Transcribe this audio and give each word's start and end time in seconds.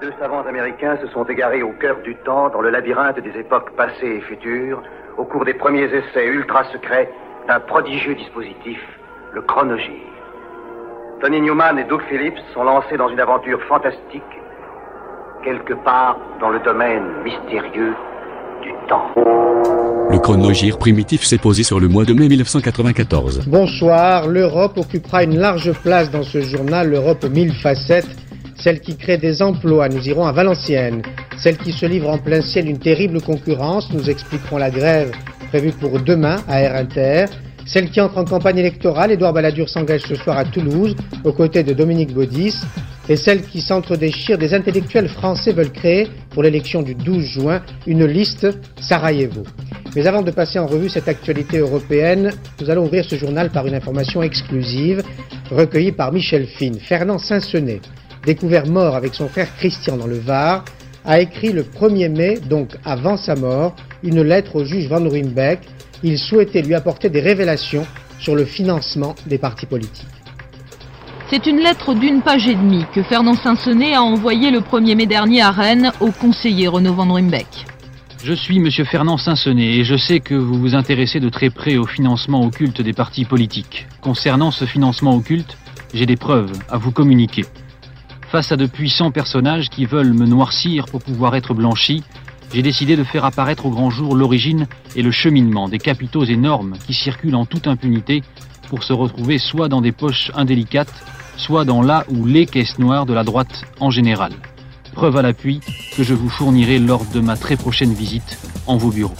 Deux 0.00 0.12
savants 0.20 0.46
américains 0.46 0.96
se 1.02 1.08
sont 1.08 1.24
égarés 1.24 1.64
au 1.64 1.72
cœur 1.72 1.96
du 2.04 2.14
temps, 2.24 2.50
dans 2.50 2.60
le 2.60 2.70
labyrinthe 2.70 3.18
des 3.18 3.36
époques 3.40 3.72
passées 3.76 4.18
et 4.18 4.20
futures, 4.20 4.80
au 5.16 5.24
cours 5.24 5.44
des 5.44 5.54
premiers 5.54 5.86
essais 5.86 6.24
ultra 6.24 6.62
secrets 6.72 7.10
d'un 7.48 7.58
prodigieux 7.58 8.14
dispositif, 8.14 8.78
le 9.34 9.42
chronogire. 9.42 10.06
Tony 11.20 11.40
Newman 11.40 11.80
et 11.80 11.84
Doug 11.84 12.00
Phillips 12.08 12.38
sont 12.54 12.62
lancés 12.62 12.96
dans 12.96 13.08
une 13.08 13.18
aventure 13.18 13.60
fantastique, 13.64 14.22
quelque 15.42 15.74
part 15.74 16.16
dans 16.40 16.50
le 16.50 16.60
domaine 16.60 17.02
mystérieux 17.24 17.94
du 18.62 18.72
temps. 18.88 19.10
Le 19.16 20.18
chronogire 20.20 20.78
primitif 20.78 21.24
s'est 21.24 21.38
posé 21.38 21.64
sur 21.64 21.80
le 21.80 21.88
mois 21.88 22.04
de 22.04 22.12
mai 22.12 22.28
1994. 22.28 23.48
Bonsoir, 23.48 24.28
l'Europe 24.28 24.78
occupera 24.78 25.24
une 25.24 25.38
large 25.38 25.72
place 25.82 26.08
dans 26.12 26.22
ce 26.22 26.40
journal, 26.40 26.88
l'Europe 26.88 27.24
aux 27.24 27.30
mille 27.30 27.52
facettes, 27.52 28.27
celle 28.68 28.80
qui 28.80 28.96
crée 28.96 29.16
des 29.16 29.40
emplois, 29.40 29.88
nous 29.88 30.10
irons 30.10 30.26
à 30.26 30.32
Valenciennes, 30.32 31.00
celle 31.38 31.56
qui 31.56 31.72
se 31.72 31.86
livre 31.86 32.10
en 32.10 32.18
plein 32.18 32.42
ciel 32.42 32.68
une 32.68 32.78
terrible 32.78 33.22
concurrence, 33.22 33.90
nous 33.94 34.10
expliquerons 34.10 34.58
la 34.58 34.68
grève 34.68 35.10
prévue 35.48 35.72
pour 35.72 35.98
demain 35.98 36.36
à 36.46 36.60
Air 36.60 36.74
Inter, 36.74 37.24
celle 37.64 37.88
qui 37.88 37.98
entre 37.98 38.18
en 38.18 38.26
campagne 38.26 38.58
électorale, 38.58 39.10
Édouard 39.10 39.32
Balladur 39.32 39.70
s'engage 39.70 40.02
ce 40.02 40.16
soir 40.16 40.36
à 40.36 40.44
Toulouse, 40.44 40.94
aux 41.24 41.32
côtés 41.32 41.62
de 41.62 41.72
Dominique 41.72 42.12
Baudis, 42.12 42.56
et 43.08 43.16
celle 43.16 43.40
qui 43.40 43.62
s'entre-déchire 43.62 44.36
des 44.36 44.52
intellectuels 44.52 45.08
français 45.08 45.52
veulent 45.52 45.72
créer, 45.72 46.06
pour 46.28 46.42
l'élection 46.42 46.82
du 46.82 46.94
12 46.94 47.24
juin, 47.24 47.62
une 47.86 48.04
liste 48.04 48.48
Sarajevo. 48.78 49.44
Mais 49.96 50.06
avant 50.06 50.20
de 50.20 50.30
passer 50.30 50.58
en 50.58 50.66
revue 50.66 50.90
cette 50.90 51.08
actualité 51.08 51.56
européenne, 51.56 52.32
nous 52.60 52.68
allons 52.68 52.84
ouvrir 52.84 53.06
ce 53.06 53.16
journal 53.16 53.48
par 53.48 53.66
une 53.66 53.74
information 53.74 54.22
exclusive 54.22 55.02
recueillie 55.50 55.92
par 55.92 56.12
Michel 56.12 56.44
Fine. 56.44 56.78
Fernand 56.78 57.16
Sainsenet, 57.16 57.80
découvert 58.28 58.66
mort 58.66 58.94
avec 58.94 59.14
son 59.14 59.26
frère 59.26 59.48
Christian 59.56 59.96
dans 59.96 60.06
le 60.06 60.18
Var, 60.18 60.62
a 61.06 61.18
écrit 61.18 61.50
le 61.50 61.62
1er 61.62 62.10
mai, 62.10 62.38
donc 62.38 62.76
avant 62.84 63.16
sa 63.16 63.34
mort, 63.34 63.74
une 64.02 64.20
lettre 64.20 64.56
au 64.56 64.64
juge 64.64 64.86
Van 64.86 65.02
Ruymbeck 65.02 65.60
il 66.02 66.18
souhaitait 66.18 66.60
lui 66.60 66.74
apporter 66.74 67.08
des 67.08 67.20
révélations 67.20 67.86
sur 68.20 68.34
le 68.36 68.44
financement 68.44 69.14
des 69.26 69.38
partis 69.38 69.64
politiques. 69.64 70.06
C'est 71.30 71.46
une 71.46 71.58
lettre 71.58 71.94
d'une 71.94 72.20
page 72.20 72.46
et 72.46 72.54
demie 72.54 72.84
que 72.94 73.02
Fernand 73.02 73.34
Sainsenet 73.34 73.94
a 73.94 74.02
envoyée 74.02 74.50
le 74.50 74.60
1er 74.60 74.94
mai 74.94 75.06
dernier 75.06 75.40
à 75.40 75.50
Rennes 75.50 75.90
au 76.00 76.10
conseiller 76.10 76.68
Renaud 76.68 76.94
Van 76.94 77.10
Rimbeck. 77.12 77.66
Je 78.22 78.34
suis 78.34 78.58
M. 78.58 78.70
Fernand 78.84 79.16
Sainsenet 79.16 79.78
et 79.78 79.84
je 79.84 79.96
sais 79.96 80.20
que 80.20 80.34
vous 80.34 80.58
vous 80.60 80.74
intéressez 80.74 81.18
de 81.18 81.30
très 81.30 81.48
près 81.48 81.78
au 81.78 81.86
financement 81.86 82.42
occulte 82.44 82.82
des 82.82 82.92
partis 82.92 83.24
politiques. 83.24 83.86
Concernant 84.02 84.50
ce 84.50 84.66
financement 84.66 85.14
occulte, 85.14 85.56
j'ai 85.94 86.06
des 86.06 86.16
preuves 86.16 86.52
à 86.68 86.76
vous 86.76 86.92
communiquer. 86.92 87.44
Face 88.30 88.52
à 88.52 88.56
de 88.56 88.66
puissants 88.66 89.10
personnages 89.10 89.70
qui 89.70 89.86
veulent 89.86 90.12
me 90.12 90.26
noircir 90.26 90.84
pour 90.84 91.00
pouvoir 91.02 91.34
être 91.34 91.54
blanchis, 91.54 92.04
j'ai 92.52 92.60
décidé 92.60 92.94
de 92.94 93.04
faire 93.04 93.24
apparaître 93.24 93.64
au 93.64 93.70
grand 93.70 93.88
jour 93.88 94.14
l'origine 94.14 94.66
et 94.94 95.02
le 95.02 95.10
cheminement 95.10 95.66
des 95.68 95.78
capitaux 95.78 96.24
énormes 96.24 96.76
qui 96.86 96.92
circulent 96.92 97.36
en 97.36 97.46
toute 97.46 97.66
impunité 97.66 98.22
pour 98.68 98.82
se 98.82 98.92
retrouver 98.92 99.38
soit 99.38 99.70
dans 99.70 99.80
des 99.80 99.92
poches 99.92 100.30
indélicates, 100.34 100.92
soit 101.38 101.64
dans 101.64 101.80
la 101.80 102.04
ou 102.10 102.26
les 102.26 102.44
caisses 102.44 102.78
noires 102.78 103.06
de 103.06 103.14
la 103.14 103.24
droite 103.24 103.64
en 103.80 103.90
général. 103.90 104.32
Preuve 104.92 105.16
à 105.16 105.22
l'appui 105.22 105.60
que 105.96 106.02
je 106.02 106.12
vous 106.12 106.28
fournirai 106.28 106.78
lors 106.78 107.06
de 107.06 107.20
ma 107.20 107.36
très 107.36 107.56
prochaine 107.56 107.94
visite 107.94 108.38
en 108.66 108.76
vos 108.76 108.90
bureaux. 108.90 109.16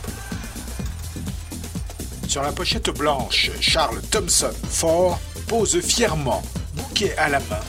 Sur 2.27 2.43
la 2.43 2.53
pochette 2.53 2.91
blanche, 2.98 3.50
Charles 3.59 4.03
Thompson 4.11 4.53
Ford 4.69 5.19
pose 5.48 5.81
fièrement, 5.81 6.43
bouquet 6.77 7.17
à 7.17 7.31
la 7.31 7.39
main, 7.41 7.61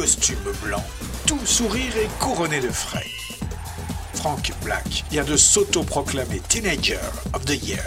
costume 0.00 0.38
blanc, 0.62 0.82
tout 1.26 1.44
sourire 1.44 1.94
et 1.98 2.08
couronné 2.18 2.58
de 2.60 2.70
frais. 2.70 3.10
Frank 4.14 4.50
Black 4.64 5.04
vient 5.10 5.24
de 5.24 5.36
s'auto-proclamer 5.36 6.40
Teenager 6.48 6.96
of 7.34 7.44
the 7.44 7.62
Year 7.62 7.84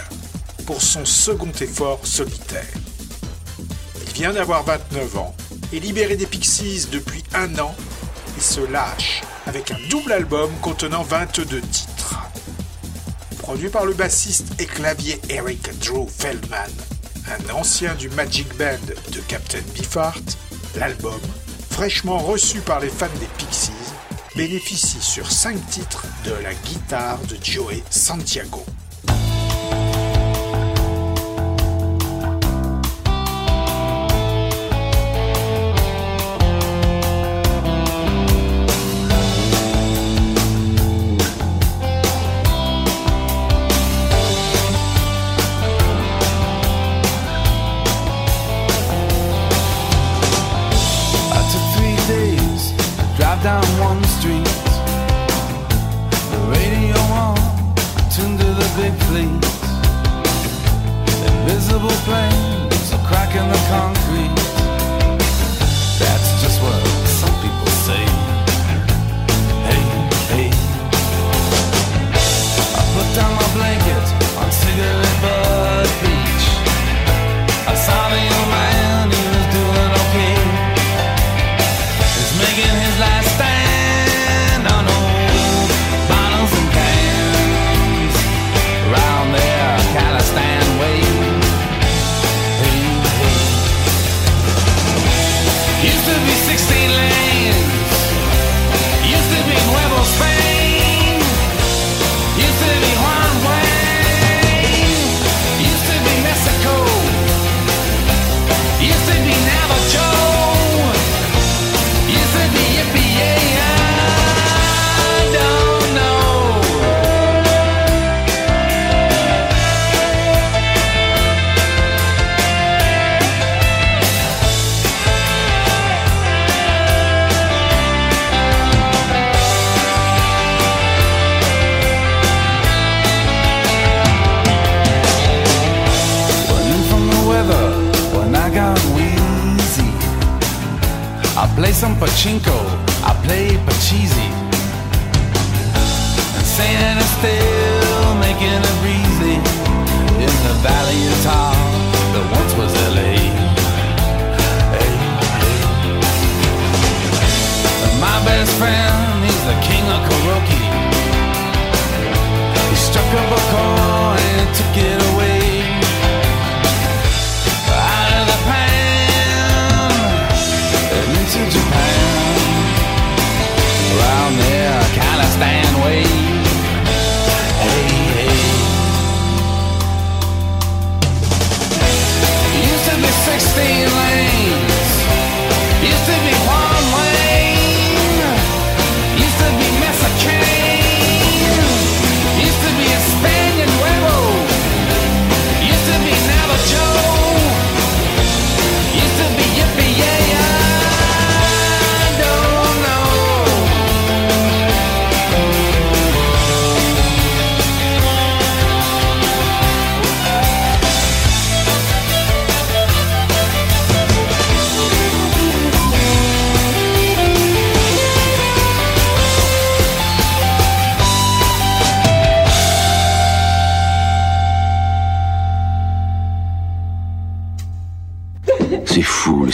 pour 0.68 0.80
son 0.80 1.06
second 1.06 1.52
effort 1.60 2.06
solitaire. 2.06 2.68
Il 4.06 4.14
vient 4.14 4.32
d'avoir 4.32 4.64
29 4.64 5.18
ans 5.18 5.36
et 5.74 5.80
libéré 5.80 6.16
des 6.16 6.28
Pixies 6.28 6.86
depuis 6.92 7.24
un 7.34 7.58
an, 7.58 7.74
il 8.38 8.44
se 8.44 8.62
lâche 8.62 9.24
avec 9.48 9.72
un 9.72 9.80
double 9.90 10.12
album 10.12 10.52
contenant 10.62 11.02
22 11.02 11.62
titres. 11.62 12.20
Produit 13.40 13.70
par 13.70 13.86
le 13.88 13.96
bassiste 13.96 14.54
et 14.62 14.68
clavier 14.68 15.20
Eric 15.30 15.68
Drew 15.80 16.08
Feldman, 16.08 16.70
un 17.28 17.54
ancien 17.56 17.96
du 17.96 18.10
Magic 18.10 18.56
Band 18.56 18.86
de 19.12 19.20
Captain 19.22 19.64
Beefheart, 19.74 20.38
l'album, 20.76 21.20
fraîchement 21.74 22.20
reçu 22.20 22.60
par 22.60 22.80
les 22.80 22.88
fans 22.88 23.08
des 23.20 23.26
Pixies, 23.40 23.72
bénéficie 24.36 25.02
sur 25.02 25.32
5 25.32 25.58
titres 25.72 26.06
de 26.24 26.32
la 26.44 26.54
guitare 26.54 27.18
de 27.28 27.36
Joey 27.44 27.82
Santiago. 27.90 28.64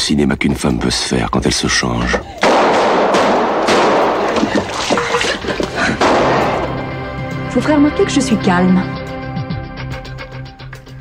Cinéma 0.10 0.36
qu'une 0.38 0.56
femme 0.56 0.80
peut 0.80 0.90
se 0.90 1.08
faire 1.08 1.30
quand 1.30 1.46
elle 1.46 1.54
se 1.54 1.68
change. 1.68 2.20
Je 7.48 7.54
vous 7.54 7.62
ferai 7.62 7.76
remarquer 7.76 8.06
que 8.06 8.10
je 8.10 8.20
suis 8.20 8.38
calme. 8.38 8.82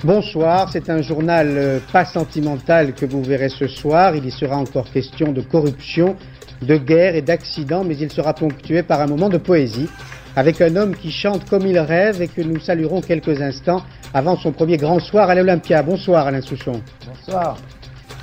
Bonsoir, 0.05 0.69
c'est 0.71 0.91
un 0.91 1.01
journal 1.01 1.47
euh, 1.49 1.79
pas 1.91 2.05
sentimental 2.05 2.93
que 2.93 3.07
vous 3.07 3.23
verrez 3.23 3.49
ce 3.49 3.67
soir. 3.67 4.15
Il 4.15 4.27
y 4.27 4.31
sera 4.31 4.59
encore 4.59 4.91
question 4.91 5.33
de 5.33 5.41
corruption, 5.41 6.15
de 6.61 6.77
guerre 6.77 7.15
et 7.15 7.23
d'accidents, 7.23 7.85
mais 7.85 7.97
il 7.97 8.13
sera 8.13 8.35
ponctué 8.35 8.83
par 8.83 9.01
un 9.01 9.07
moment 9.07 9.31
de 9.31 9.39
poésie, 9.39 9.89
avec 10.37 10.61
un 10.61 10.77
homme 10.77 10.95
qui 10.95 11.11
chante 11.11 11.49
comme 11.49 11.67
il 11.67 11.79
rêve 11.79 12.21
et 12.21 12.29
que 12.29 12.43
nous 12.43 12.61
saluerons 12.61 13.01
quelques 13.01 13.41
instants 13.41 13.83
avant 14.13 14.37
son 14.37 14.53
premier 14.53 14.77
grand 14.77 15.01
soir 15.01 15.31
à 15.31 15.35
l'Olympia. 15.35 15.83
Bonsoir 15.83 16.27
Alain 16.27 16.43
Souchon. 16.43 16.83
Bonsoir. 17.07 17.57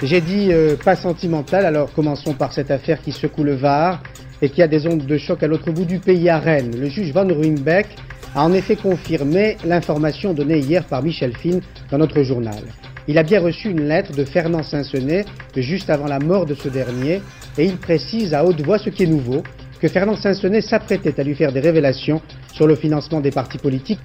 J'ai 0.03 0.19
dit 0.19 0.49
euh, 0.51 0.75
pas 0.75 0.95
sentimental, 0.95 1.65
alors 1.65 1.93
commençons 1.93 2.33
par 2.33 2.51
cette 2.51 2.69
affaire 2.69 3.01
qui 3.01 3.13
secoue 3.13 3.43
le 3.43 3.55
Var 3.55 4.03
et 4.41 4.49
qui 4.49 4.61
a 4.61 4.67
des 4.67 4.87
ondes 4.87 5.05
de 5.05 5.17
choc 5.17 5.41
à 5.41 5.47
l'autre 5.47 5.71
bout 5.71 5.85
du 5.85 5.99
pays 5.99 6.29
à 6.29 6.37
Rennes. 6.37 6.75
Le 6.77 6.89
juge 6.89 7.13
Van 7.13 7.25
Ruymbeck 7.25 7.87
a 8.35 8.43
en 8.43 8.51
effet 8.51 8.75
confirmé 8.75 9.55
l'information 9.63 10.33
donnée 10.33 10.59
hier 10.59 10.83
par 10.83 11.01
Michel 11.01 11.35
Fine 11.37 11.61
dans 11.89 11.97
notre 11.97 12.23
journal. 12.23 12.61
Il 13.07 13.17
a 13.17 13.23
bien 13.23 13.39
reçu 13.39 13.69
une 13.69 13.87
lettre 13.87 14.11
de 14.11 14.25
Fernand 14.25 14.63
Sansonnet 14.63 15.23
juste 15.55 15.89
avant 15.89 16.07
la 16.07 16.19
mort 16.19 16.45
de 16.45 16.55
ce 16.55 16.67
dernier 16.67 17.21
et 17.57 17.65
il 17.65 17.77
précise 17.77 18.33
à 18.33 18.43
haute 18.43 18.61
voix 18.61 18.77
ce 18.77 18.89
qui 18.89 19.03
est 19.03 19.07
nouveau, 19.07 19.43
que 19.79 19.87
Fernand 19.87 20.17
Sansonnet 20.17 20.61
s'apprêtait 20.61 21.17
à 21.19 21.23
lui 21.23 21.35
faire 21.35 21.53
des 21.53 21.61
révélations 21.61 22.21
sur 22.51 22.67
le 22.67 22.75
financement 22.75 23.21
des 23.21 23.31
partis 23.31 23.59
politiques. 23.59 24.01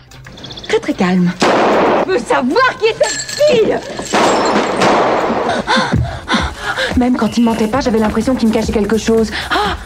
Très 0.68 0.78
très 0.78 0.94
calme. 0.94 1.32
Je 2.06 2.12
veux 2.12 2.18
savoir 2.18 2.78
qui 2.78 2.86
est 2.86 2.96
cette 3.02 3.40
fille 3.40 4.19
Même 7.00 7.16
quand 7.16 7.38
il 7.38 7.44
mentait 7.44 7.66
pas, 7.66 7.80
j'avais 7.80 7.98
l'impression 7.98 8.34
qu'il 8.34 8.50
me 8.50 8.52
cachait 8.52 8.72
quelque 8.72 8.98
chose. 8.98 9.30
Ah 9.48 9.78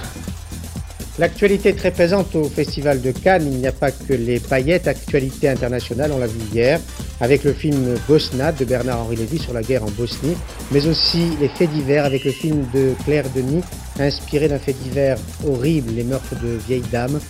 L'actualité 1.17 1.69
est 1.69 1.75
très 1.75 1.93
présente 1.93 2.35
au 2.35 2.43
Festival 2.49 3.01
de 3.01 3.13
Cannes. 3.13 3.47
Il 3.47 3.59
n'y 3.59 3.69
a 3.69 3.73
pas 3.73 3.93
que 3.93 4.15
les 4.15 4.41
paillettes. 4.41 4.89
Actualité 4.89 5.49
internationale, 5.49 6.11
on 6.13 6.19
l'a 6.19 6.27
vu 6.27 6.41
hier, 6.53 6.81
avec 7.21 7.45
le 7.45 7.53
film 7.53 7.95
Bosnat 8.09 8.51
de 8.51 8.65
Bernard-Henri 8.65 9.15
Lévy 9.15 9.39
sur 9.39 9.53
la 9.53 9.63
guerre 9.63 9.85
en 9.85 9.91
Bosnie, 9.93 10.35
mais 10.73 10.89
aussi 10.89 11.29
les 11.41 11.47
faits 11.47 11.71
divers 11.71 12.05
avec 12.05 12.25
le 12.25 12.33
film 12.33 12.67
de 12.75 12.95
Claire 13.05 13.27
Denis, 13.33 13.63
inspiré 14.01 14.49
d'un 14.49 14.59
fait 14.59 14.73
divers 14.73 15.17
horrible, 15.47 15.93
les 15.95 16.03
meurtres 16.03 16.35
de 16.43 16.59
vieilles 16.67 16.83
dames, 16.91 17.21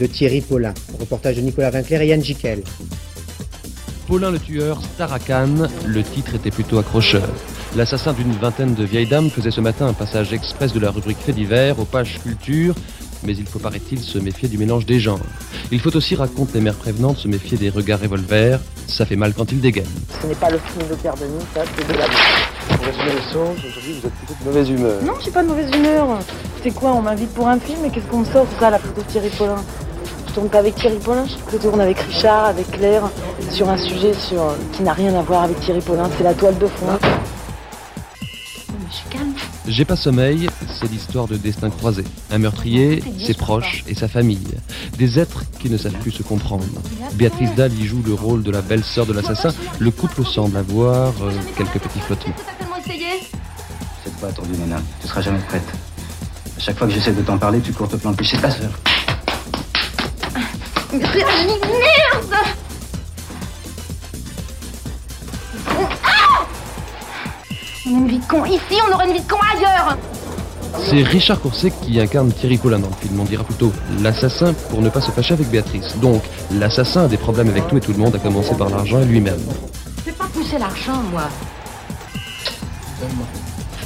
de 0.00 0.06
Thierry 0.06 0.40
Paulin. 0.40 0.74
Reportage 0.98 1.36
de 1.36 1.42
Nicolas 1.42 1.70
Vinclair 1.70 2.02
et 2.02 2.08
Yann 2.08 2.24
Jiquel. 2.24 2.64
Paulin 4.08 4.32
le 4.32 4.40
tueur, 4.40 4.82
star 4.82 5.12
à 5.12 5.20
Cannes, 5.20 5.68
le 5.86 6.02
titre 6.02 6.34
était 6.34 6.50
plutôt 6.50 6.78
accrocheur. 6.78 7.28
L'assassin 7.76 8.12
d'une 8.12 8.32
vingtaine 8.32 8.74
de 8.74 8.82
vieilles 8.84 9.06
dames 9.06 9.30
faisait 9.30 9.50
ce 9.50 9.60
matin 9.60 9.86
un 9.86 9.92
passage 9.92 10.32
express 10.32 10.72
de 10.72 10.80
la 10.80 10.90
rubrique 10.90 11.18
Fait 11.18 11.32
divers 11.32 11.78
aux 11.78 11.84
pages 11.84 12.18
culture, 12.22 12.74
mais 13.24 13.36
il 13.36 13.46
faut, 13.46 13.58
paraît-il, 13.58 14.00
se 14.00 14.18
méfier 14.18 14.48
du 14.48 14.56
mélange 14.56 14.86
des 14.86 14.98
genres. 14.98 15.20
Il 15.70 15.78
faut 15.78 15.94
aussi, 15.94 16.14
raconter 16.14 16.54
les 16.54 16.60
mères 16.62 16.74
prévenantes, 16.74 17.18
se 17.18 17.28
méfier 17.28 17.58
des 17.58 17.68
regards 17.68 18.00
revolver, 18.00 18.58
ça 18.86 19.04
fait 19.04 19.16
mal 19.16 19.34
quand 19.34 19.52
ils 19.52 19.60
dégainent. 19.60 19.84
Ce 20.22 20.26
n'est 20.26 20.34
pas 20.34 20.50
le 20.50 20.58
film 20.58 20.88
de 20.88 20.94
Pierre 20.94 21.14
Denis, 21.16 21.44
ça, 21.54 21.60
c'est 21.76 21.86
de 21.86 21.98
la 21.98 22.06
Pour 22.74 22.86
résumer 22.86 23.04
les 23.04 23.32
choses, 23.32 23.58
aujourd'hui 23.58 24.00
vous 24.00 24.06
êtes 24.06 24.14
plutôt 24.14 24.34
de 24.40 24.44
mauvaise 24.46 24.70
humeur. 24.70 25.02
Non, 25.04 25.12
je 25.18 25.22
suis 25.22 25.30
pas 25.30 25.42
de 25.42 25.48
mauvaise 25.48 25.70
humeur. 25.74 26.06
C'est 26.62 26.70
quoi, 26.70 26.92
on 26.92 27.02
m'invite 27.02 27.34
pour 27.34 27.48
un 27.48 27.60
film 27.60 27.84
et 27.84 27.90
qu'est-ce 27.90 28.06
qu'on 28.06 28.20
me 28.20 28.24
sort 28.24 28.46
ça, 28.58 28.70
la 28.70 28.78
photo 28.78 29.02
de 29.02 29.06
Thierry 29.06 29.30
Paulin? 29.36 29.62
Je 30.26 30.32
tourne 30.32 30.48
pas 30.48 30.58
avec 30.58 30.74
Thierry 30.74 30.98
Paulin, 30.98 31.26
je 31.52 31.56
tourne 31.58 31.80
avec 31.80 31.98
Richard, 31.98 32.46
avec 32.46 32.70
Claire, 32.70 33.10
sur 33.50 33.68
un 33.68 33.76
sujet 33.76 34.14
sur, 34.14 34.54
qui 34.72 34.82
n'a 34.82 34.94
rien 34.94 35.14
à 35.14 35.22
voir 35.22 35.42
avec 35.42 35.60
Thierry 35.60 35.80
Paulin, 35.80 36.08
c'est 36.16 36.24
la 36.24 36.34
toile 36.34 36.56
de 36.58 36.66
fond. 36.66 36.98
Je 38.90 38.96
suis 38.96 39.08
calme. 39.10 39.34
J'ai 39.66 39.84
pas 39.84 39.96
sommeil, 39.96 40.48
c'est 40.80 40.90
l'histoire 40.90 41.26
de 41.26 41.36
destin 41.36 41.68
croisé. 41.70 42.04
Un 42.30 42.38
meurtrier, 42.38 43.02
ses 43.22 43.34
proches 43.34 43.84
et 43.86 43.94
sa 43.94 44.08
famille. 44.08 44.48
Des 44.96 45.18
êtres 45.18 45.44
qui 45.60 45.68
ne 45.68 45.76
savent 45.76 45.98
plus 46.00 46.10
se 46.10 46.22
comprendre. 46.22 46.64
Béatrice 47.14 47.54
Dalle 47.54 47.72
y 47.74 47.86
joue 47.86 48.02
le 48.04 48.14
rôle 48.14 48.42
de 48.42 48.50
la 48.50 48.62
belle-sœur 48.62 49.04
de 49.06 49.12
l'assassin. 49.12 49.50
Le 49.78 49.90
couple 49.90 50.24
semble 50.24 50.56
avoir 50.56 51.12
euh, 51.22 51.32
quelques 51.56 51.78
petits 51.78 52.00
flottements. 52.00 52.34
C'est 52.84 54.16
pas 54.20 54.28
attendu, 54.28 54.52
Nana. 54.58 54.80
Tu 55.02 55.08
seras 55.08 55.20
jamais 55.20 55.40
prête. 55.48 55.66
À 56.56 56.60
chaque 56.60 56.78
fois 56.78 56.86
que 56.86 56.94
j'essaie 56.94 57.12
de 57.12 57.22
t'en 57.22 57.38
parler, 57.38 57.60
tu 57.60 57.72
cours 57.72 57.88
te 57.88 57.96
planter 57.96 58.24
chez 58.24 58.38
ta 58.38 58.50
sœur. 58.50 58.70
Merde 60.92 62.34
une 67.90 68.08
vie 68.08 68.18
de 68.18 68.24
con 68.24 68.44
ici, 68.44 68.80
on 68.88 68.94
aurait 68.94 69.06
une 69.06 69.14
vie 69.14 69.22
de 69.22 69.28
con 69.28 69.38
ailleurs 69.54 69.96
C'est 70.84 71.02
Richard 71.02 71.40
Courset 71.40 71.72
qui 71.82 71.98
incarne 72.00 72.32
Thierry 72.32 72.58
Paulin 72.58 72.78
dans 72.78 72.88
le 72.88 72.94
film. 72.94 73.20
On 73.20 73.24
dira 73.24 73.44
plutôt 73.44 73.72
l'assassin 74.02 74.52
pour 74.70 74.82
ne 74.82 74.88
pas 74.88 75.00
se 75.00 75.10
fâcher 75.10 75.34
avec 75.34 75.48
Béatrice. 75.48 75.96
Donc, 75.96 76.22
l'assassin 76.52 77.04
a 77.04 77.08
des 77.08 77.16
problèmes 77.16 77.48
avec 77.48 77.66
tout 77.68 77.76
et 77.76 77.80
tout 77.80 77.92
le 77.92 77.98
monde, 77.98 78.14
à 78.14 78.18
commencer 78.18 78.54
par 78.54 78.68
l'argent 78.68 79.00
et 79.00 79.04
lui-même. 79.04 79.40
Je 80.00 80.04
vais 80.04 80.12
pas 80.12 80.26
pousser 80.26 80.58
l'argent, 80.58 81.02
moi. 81.10 81.28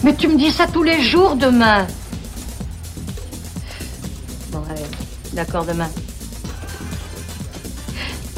Mais 0.02 0.14
tu 0.14 0.28
me 0.28 0.36
dis 0.36 0.50
ça 0.50 0.66
tous 0.66 0.82
les 0.82 1.02
jours 1.02 1.36
demain. 1.36 1.86
Bon, 4.50 4.62
allez. 4.70 4.82
D'accord, 5.32 5.64
demain. 5.64 5.88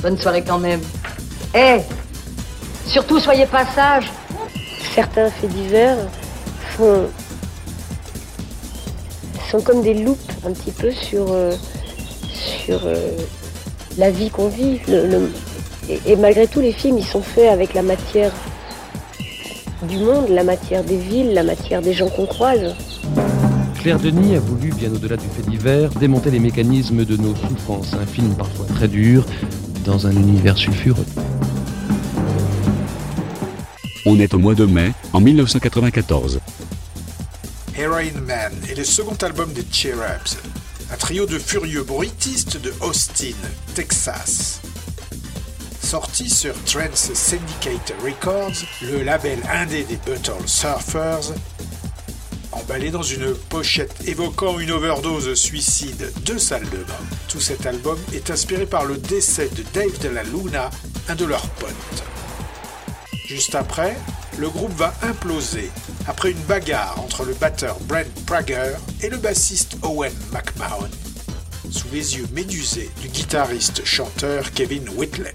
Bonne 0.02 0.18
soirée 0.18 0.44
quand 0.46 0.58
même. 0.58 0.80
Eh 1.54 1.78
Surtout, 2.86 3.18
soyez 3.18 3.46
pas 3.46 3.64
sages. 3.64 4.10
Certains 4.94 5.28
faits 5.28 5.50
divers 5.50 5.96
sont 6.78 7.08
comme 9.64 9.82
des 9.82 9.94
loupes 9.94 10.18
un 10.46 10.52
petit 10.52 10.70
peu 10.70 10.92
sur, 10.92 11.32
euh, 11.32 11.52
euh, 12.68 13.10
la 13.98 14.10
vie 14.10 14.30
qu'on 14.30 14.48
vit. 14.48 14.78
Et 16.06 16.14
malgré 16.14 16.46
tout, 16.46 16.60
les 16.60 16.72
films, 16.72 16.98
ils 16.98 17.04
sont 17.04 17.22
faits 17.22 17.48
avec 17.48 17.74
la 17.74 17.82
matière 17.82 18.30
du 19.88 19.98
monde, 19.98 20.28
la 20.28 20.44
matière 20.44 20.84
des 20.84 20.96
villes, 20.96 21.34
la 21.34 21.42
matière 21.42 21.82
des 21.82 21.92
gens 21.92 22.08
qu'on 22.08 22.26
croise. 22.26 22.76
Claire 23.80 23.98
Denis 23.98 24.36
a 24.36 24.40
voulu, 24.40 24.70
bien 24.70 24.92
au-delà 24.92 25.16
du 25.16 25.26
fait 25.26 25.50
divers, 25.50 25.90
démonter 25.90 26.30
les 26.30 26.40
mécanismes 26.40 27.04
de 27.04 27.16
nos 27.16 27.34
souffrances. 27.34 27.94
Un 27.94 28.06
film 28.06 28.34
parfois 28.34 28.66
très 28.66 28.88
dur, 28.88 29.26
dans 29.84 30.06
un 30.06 30.12
univers 30.12 30.56
sulfureux. 30.56 31.04
On 34.06 34.20
est 34.20 34.34
au 34.34 34.38
mois 34.38 34.54
de 34.54 34.66
mai, 34.66 34.92
en 35.14 35.20
1994. 35.20 36.38
Heroin 37.74 38.20
Man 38.26 38.52
est 38.68 38.74
le 38.76 38.84
second 38.84 39.14
album 39.22 39.50
des 39.54 39.64
Cherubs, 39.72 40.36
un 40.92 40.96
trio 40.96 41.24
de 41.24 41.38
furieux 41.38 41.84
bruitistes 41.84 42.60
de 42.60 42.74
Austin, 42.82 43.34
Texas. 43.74 44.60
Sorti 45.82 46.28
sur 46.28 46.52
Trans 46.64 46.94
Syndicate 46.94 47.94
Records, 48.04 48.62
le 48.82 49.02
label 49.02 49.38
indé 49.50 49.84
des 49.84 49.96
Buttle 49.96 50.46
Surfers, 50.46 51.32
emballé 52.52 52.90
dans 52.90 53.02
une 53.02 53.34
pochette 53.48 54.06
évoquant 54.06 54.58
une 54.58 54.72
overdose 54.72 55.32
suicide 55.32 56.12
de 56.26 56.36
salle 56.36 56.64
de 56.64 56.84
bain. 56.84 57.04
Tout 57.28 57.40
cet 57.40 57.64
album 57.64 57.98
est 58.12 58.30
inspiré 58.30 58.66
par 58.66 58.84
le 58.84 58.98
décès 58.98 59.48
de 59.48 59.64
Dave 59.72 59.98
de 60.02 60.10
la 60.10 60.24
Luna, 60.24 60.68
un 61.08 61.14
de 61.14 61.24
leurs 61.24 61.48
potes. 61.48 62.04
Juste 63.24 63.54
après, 63.54 63.96
le 64.38 64.50
groupe 64.50 64.72
va 64.72 64.92
imploser 65.02 65.70
après 66.06 66.32
une 66.32 66.42
bagarre 66.42 67.00
entre 67.00 67.24
le 67.24 67.32
batteur 67.32 67.78
Brent 67.80 68.04
Prager 68.26 68.74
et 69.00 69.08
le 69.08 69.16
bassiste 69.16 69.78
Owen 69.82 70.12
McMahon, 70.30 70.90
sous 71.70 71.88
les 71.90 72.18
yeux 72.18 72.28
médusés 72.32 72.90
du 73.00 73.08
guitariste-chanteur 73.08 74.52
Kevin 74.52 74.90
Whitley. 74.90 75.32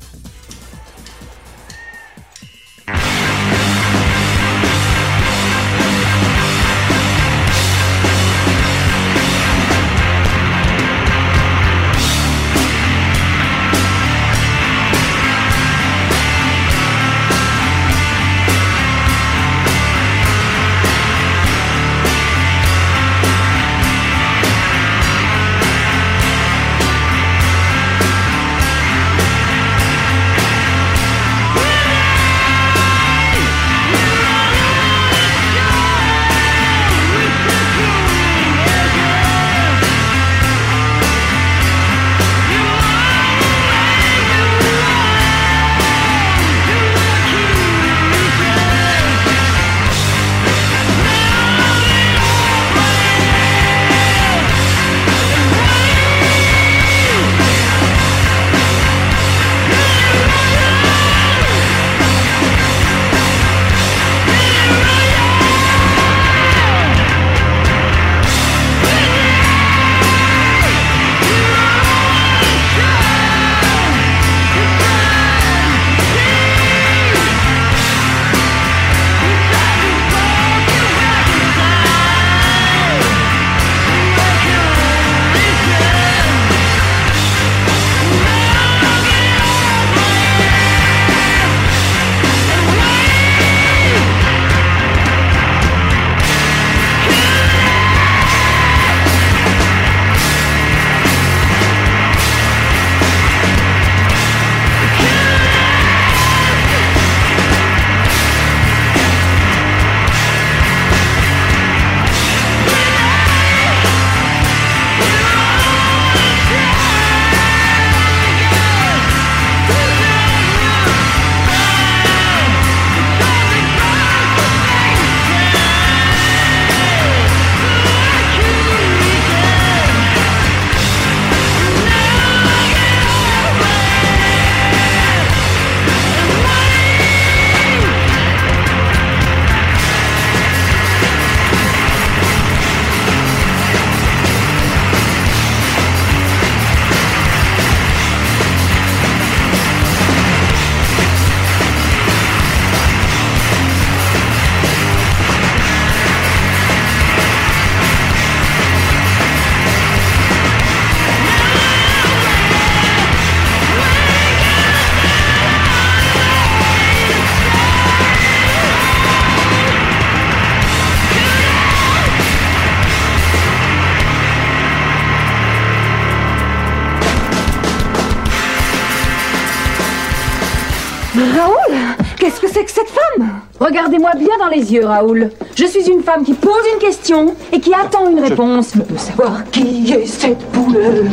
Regardez-moi 184.00 184.16
bien 184.16 184.38
dans 184.38 184.48
les 184.48 184.74
yeux, 184.74 184.86
Raoul. 184.86 185.30
Je 185.56 185.66
suis 185.66 185.90
une 185.90 186.04
femme 186.04 186.24
qui 186.24 186.34
pose 186.34 186.64
une 186.74 186.80
question 186.80 187.36
et 187.52 187.60
qui 187.60 187.74
attend 187.74 188.10
une 188.10 188.20
réponse. 188.20 188.72
Je 188.74 188.82
veux 188.82 188.98
savoir 188.98 189.44
qui 189.52 189.92
est 189.92 190.06
cette 190.06 190.38
poule. 190.52 191.10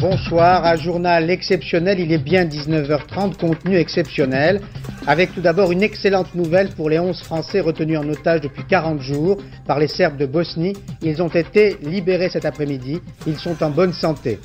Bonsoir, 0.00 0.64
un 0.64 0.76
journal 0.76 1.30
exceptionnel, 1.30 2.00
il 2.00 2.12
est 2.12 2.18
bien 2.18 2.44
19h30, 2.44 3.36
contenu 3.36 3.76
exceptionnel, 3.76 4.60
avec 5.06 5.32
tout 5.34 5.40
d'abord 5.40 5.70
une 5.70 5.82
excellente 5.82 6.34
nouvelle 6.34 6.70
pour 6.70 6.88
les 6.90 6.98
11 6.98 7.22
Français 7.22 7.60
retenus 7.60 7.98
en 7.98 8.08
otage 8.08 8.40
depuis 8.40 8.64
40 8.64 9.00
jours 9.00 9.36
par 9.66 9.78
les 9.78 9.88
Serbes 9.88 10.16
de 10.16 10.26
Bosnie. 10.26 10.72
Ils 11.02 11.22
ont 11.22 11.28
été 11.28 11.76
libérés 11.82 12.30
cet 12.30 12.44
après-midi, 12.44 13.00
ils 13.26 13.38
sont 13.38 13.62
en 13.62 13.70
bonne 13.70 13.92
santé. 13.92 14.40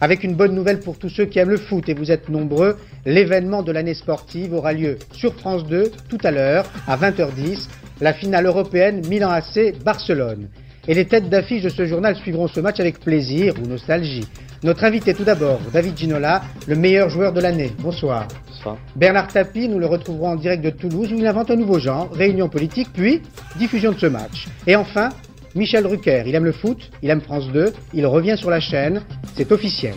Avec 0.00 0.24
une 0.24 0.34
bonne 0.34 0.54
nouvelle 0.54 0.80
pour 0.80 0.98
tous 0.98 1.08
ceux 1.08 1.24
qui 1.24 1.38
aiment 1.38 1.50
le 1.50 1.56
foot, 1.56 1.88
et 1.88 1.94
vous 1.94 2.10
êtes 2.10 2.28
nombreux, 2.28 2.76
l'événement 3.06 3.62
de 3.62 3.72
l'année 3.72 3.94
sportive 3.94 4.52
aura 4.52 4.74
lieu 4.74 4.98
sur 5.12 5.34
France 5.34 5.66
2 5.66 5.90
tout 6.08 6.18
à 6.22 6.30
l'heure, 6.30 6.66
à 6.86 6.96
20h10, 6.96 7.68
la 8.02 8.12
finale 8.12 8.44
européenne 8.44 9.06
Milan 9.08 9.30
AC 9.30 9.74
Barcelone. 9.82 10.48
Et 10.86 10.94
les 10.94 11.06
têtes 11.06 11.28
d'affiche 11.30 11.62
de 11.62 11.68
ce 11.70 11.86
journal 11.86 12.14
suivront 12.16 12.46
ce 12.46 12.60
match 12.60 12.78
avec 12.78 13.00
plaisir 13.00 13.54
ou 13.58 13.66
nostalgie. 13.66 14.26
Notre 14.62 14.84
invité 14.84 15.14
tout 15.14 15.24
d'abord, 15.24 15.60
David 15.72 15.96
Ginola, 15.96 16.42
le 16.66 16.76
meilleur 16.76 17.08
joueur 17.08 17.32
de 17.32 17.40
l'année. 17.40 17.72
Bonsoir. 17.80 18.28
Bonsoir. 18.48 18.76
Bernard 18.96 19.28
Tapie, 19.28 19.68
nous 19.68 19.78
le 19.78 19.86
retrouverons 19.86 20.30
en 20.30 20.36
direct 20.36 20.62
de 20.62 20.70
Toulouse 20.70 21.12
où 21.12 21.16
il 21.16 21.26
invente 21.26 21.50
un 21.50 21.56
nouveau 21.56 21.78
genre, 21.78 22.10
réunion 22.12 22.48
politique, 22.48 22.88
puis 22.92 23.22
diffusion 23.56 23.92
de 23.92 23.98
ce 23.98 24.06
match. 24.06 24.46
Et 24.66 24.76
enfin, 24.76 25.08
Michel 25.56 25.84
Drucker, 25.84 26.24
il 26.26 26.34
aime 26.34 26.44
le 26.44 26.52
foot, 26.52 26.90
il 27.02 27.08
aime 27.08 27.22
France 27.22 27.48
2, 27.48 27.72
il 27.94 28.06
revient 28.06 28.36
sur 28.36 28.50
la 28.50 28.60
chaîne, 28.60 29.00
c'est 29.34 29.50
officiel. 29.50 29.94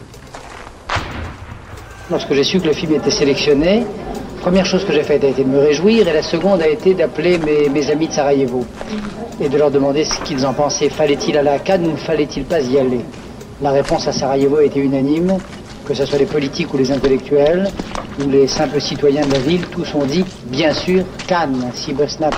Lorsque 2.10 2.34
j'ai 2.34 2.46
su 2.46 2.62
que 2.62 2.68
le 2.68 2.74
film 2.74 2.94
était 2.96 3.12
sélectionné, 3.12 3.84
première 4.40 4.66
chose 4.66 4.86
que 4.86 4.94
j'ai 4.94 5.04
faite 5.04 5.22
a 5.26 5.28
été 5.28 5.44
de 5.44 5.50
me 5.50 5.60
réjouir 5.60 6.08
et 6.08 6.14
la 6.14 6.24
seconde 6.24 6.62
a 6.62 6.68
été 6.70 6.94
d'appeler 6.94 7.38
mes, 7.40 7.68
mes 7.68 7.92
amis 7.92 8.08
de 8.08 8.14
Sarajevo 8.14 8.66
et 9.42 9.50
de 9.50 9.58
leur 9.58 9.70
demander 9.70 10.06
ce 10.06 10.22
qu'ils 10.22 10.46
en 10.46 10.54
pensaient. 10.54 10.90
Fallait-il 10.90 11.38
aller 11.38 11.50
à 11.50 11.60
Cannes 11.60 11.88
ou 11.88 11.92
ne 11.92 11.98
fallait-il 11.98 12.46
pas 12.46 12.62
y 12.62 12.80
aller? 12.80 13.02
La 13.62 13.72
réponse 13.72 14.08
à 14.08 14.14
Sarajevo 14.14 14.60
a 14.60 14.64
été 14.64 14.80
unanime, 14.80 15.40
que 15.86 15.94
ce 15.94 16.06
soit 16.06 16.20
les 16.20 16.26
politiques 16.26 16.74
ou 16.74 16.78
les 16.78 16.90
intellectuels 16.90 17.70
ou 18.26 18.30
les 18.30 18.48
simples 18.48 18.80
citoyens 18.80 19.26
de 19.26 19.34
la 19.34 19.40
ville, 19.40 19.66
tous 19.68 19.94
ont 19.94 20.06
dit, 20.06 20.24
bien 20.46 20.74
sûr, 20.74 21.04
Cannes. 21.28 21.70
Si 21.74 21.92
Bosna 21.92 22.30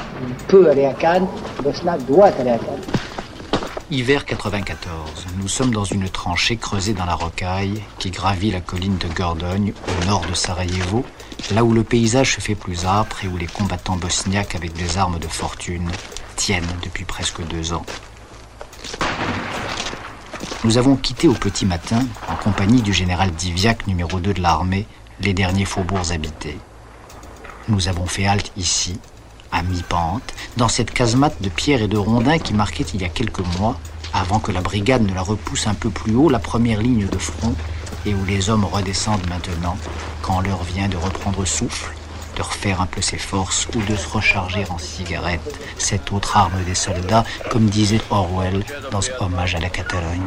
peut 0.47 0.67
aller 0.67 0.85
à 0.85 0.93
Cannes, 0.93 1.27
Bosna 1.63 1.99
doit 2.07 2.31
aller 2.39 2.49
à 2.49 2.57
Cannes. 2.57 2.81
Hiver 3.93 4.23
94. 4.23 5.25
Nous 5.37 5.49
sommes 5.49 5.73
dans 5.73 5.83
une 5.83 6.07
tranchée 6.07 6.55
creusée 6.55 6.93
dans 6.93 7.03
la 7.03 7.13
rocaille 7.13 7.83
qui 7.99 8.09
gravit 8.09 8.49
la 8.49 8.61
colline 8.61 8.97
de 8.97 9.09
Gordogne 9.09 9.73
au 9.85 10.05
nord 10.05 10.25
de 10.25 10.33
Sarajevo, 10.33 11.05
là 11.53 11.65
où 11.65 11.73
le 11.73 11.83
paysage 11.83 12.35
se 12.35 12.39
fait 12.39 12.55
plus 12.55 12.85
âpre 12.85 13.25
et 13.25 13.27
où 13.27 13.35
les 13.35 13.47
combattants 13.47 13.97
bosniaques 13.97 14.55
avec 14.55 14.71
des 14.71 14.97
armes 14.97 15.19
de 15.19 15.27
fortune 15.27 15.91
tiennent 16.37 16.63
depuis 16.81 17.03
presque 17.03 17.45
deux 17.47 17.73
ans. 17.73 17.85
Nous 20.63 20.77
avons 20.77 20.95
quitté 20.95 21.27
au 21.27 21.33
petit 21.33 21.65
matin, 21.65 22.07
en 22.29 22.35
compagnie 22.35 22.81
du 22.81 22.93
général 22.93 23.31
Diviac, 23.31 23.87
numéro 23.87 24.21
2 24.21 24.35
de 24.35 24.41
l'armée, 24.41 24.87
les 25.19 25.33
derniers 25.33 25.65
faubourgs 25.65 26.13
habités. 26.13 26.57
Nous 27.67 27.89
avons 27.89 28.05
fait 28.05 28.25
halte 28.25 28.53
ici, 28.55 29.01
à 29.51 29.63
mi-pente, 29.63 30.33
dans 30.57 30.67
cette 30.67 30.91
casemate 30.91 31.41
de 31.41 31.49
pierre 31.49 31.81
et 31.81 31.87
de 31.87 31.97
rondins 31.97 32.39
qui 32.39 32.53
marquait 32.53 32.85
il 32.93 33.01
y 33.01 33.05
a 33.05 33.09
quelques 33.09 33.45
mois, 33.59 33.79
avant 34.13 34.39
que 34.39 34.51
la 34.51 34.61
brigade 34.61 35.03
ne 35.03 35.13
la 35.13 35.21
repousse 35.21 35.67
un 35.67 35.73
peu 35.73 35.89
plus 35.89 36.15
haut, 36.15 36.29
la 36.29 36.39
première 36.39 36.81
ligne 36.81 37.07
de 37.07 37.17
front, 37.17 37.55
et 38.05 38.13
où 38.13 38.25
les 38.25 38.49
hommes 38.49 38.65
redescendent 38.65 39.27
maintenant, 39.29 39.77
quand 40.21 40.41
l'heure 40.41 40.63
vient 40.63 40.89
de 40.89 40.97
reprendre 40.97 41.45
souffle, 41.45 41.93
de 42.35 42.41
refaire 42.41 42.81
un 42.81 42.85
peu 42.85 43.01
ses 43.01 43.17
forces 43.17 43.67
ou 43.75 43.81
de 43.81 43.95
se 43.95 44.07
recharger 44.07 44.65
en 44.69 44.77
cigarette, 44.77 45.57
cette 45.77 46.11
autre 46.11 46.37
arme 46.37 46.63
des 46.65 46.75
soldats, 46.75 47.25
comme 47.51 47.67
disait 47.67 48.01
Orwell 48.09 48.63
dans 48.91 49.01
hommage 49.19 49.55
à 49.55 49.59
la 49.59 49.69
Catalogne. 49.69 50.21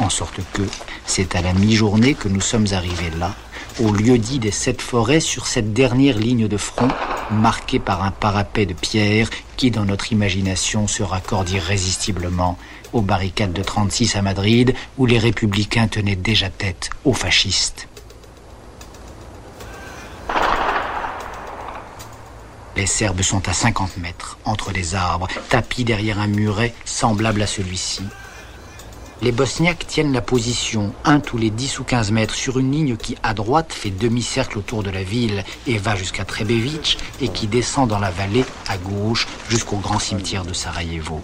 En 0.00 0.10
sorte 0.10 0.40
que 0.52 0.62
c'est 1.06 1.36
à 1.36 1.42
la 1.42 1.52
mi-journée 1.52 2.14
que 2.14 2.28
nous 2.28 2.40
sommes 2.40 2.66
arrivés 2.72 3.10
là, 3.18 3.34
au 3.80 3.92
lieu 3.92 4.18
dit 4.18 4.38
des 4.38 4.50
sept 4.50 4.80
forêts, 4.80 5.20
sur 5.20 5.46
cette 5.46 5.72
dernière 5.72 6.18
ligne 6.18 6.48
de 6.48 6.56
front, 6.56 6.88
marquée 7.30 7.78
par 7.78 8.02
un 8.04 8.10
parapet 8.10 8.66
de 8.66 8.74
pierre 8.74 9.28
qui, 9.56 9.70
dans 9.70 9.84
notre 9.84 10.12
imagination, 10.12 10.86
se 10.86 11.02
raccorde 11.02 11.50
irrésistiblement 11.50 12.58
aux 12.92 13.00
barricades 13.00 13.52
de 13.52 13.62
36 13.62 14.16
à 14.16 14.22
Madrid, 14.22 14.74
où 14.98 15.06
les 15.06 15.18
républicains 15.18 15.88
tenaient 15.88 16.16
déjà 16.16 16.50
tête 16.50 16.90
aux 17.04 17.14
fascistes. 17.14 17.88
Les 22.76 22.86
Serbes 22.86 23.22
sont 23.22 23.48
à 23.48 23.52
50 23.52 23.98
mètres, 23.98 24.38
entre 24.44 24.72
les 24.72 24.94
arbres, 24.94 25.28
tapis 25.48 25.84
derrière 25.84 26.18
un 26.18 26.26
muret 26.26 26.74
semblable 26.84 27.42
à 27.42 27.46
celui-ci. 27.46 28.02
Les 29.22 29.32
Bosniaques 29.32 29.86
tiennent 29.86 30.12
la 30.12 30.20
position, 30.20 30.92
un 31.04 31.20
tous 31.20 31.38
les 31.38 31.50
10 31.50 31.78
ou 31.78 31.84
15 31.84 32.10
mètres, 32.10 32.34
sur 32.34 32.58
une 32.58 32.72
ligne 32.72 32.96
qui, 32.96 33.16
à 33.22 33.32
droite, 33.32 33.72
fait 33.72 33.90
demi-cercle 33.90 34.58
autour 34.58 34.82
de 34.82 34.90
la 34.90 35.02
ville 35.02 35.44
et 35.66 35.78
va 35.78 35.96
jusqu'à 35.96 36.24
Trebevic, 36.24 36.98
et 37.20 37.28
qui 37.28 37.46
descend 37.46 37.88
dans 37.88 37.98
la 37.98 38.10
vallée, 38.10 38.44
à 38.68 38.76
gauche, 38.76 39.26
jusqu'au 39.48 39.76
grand 39.76 39.98
cimetière 39.98 40.44
de 40.44 40.52
Sarajevo. 40.52 41.22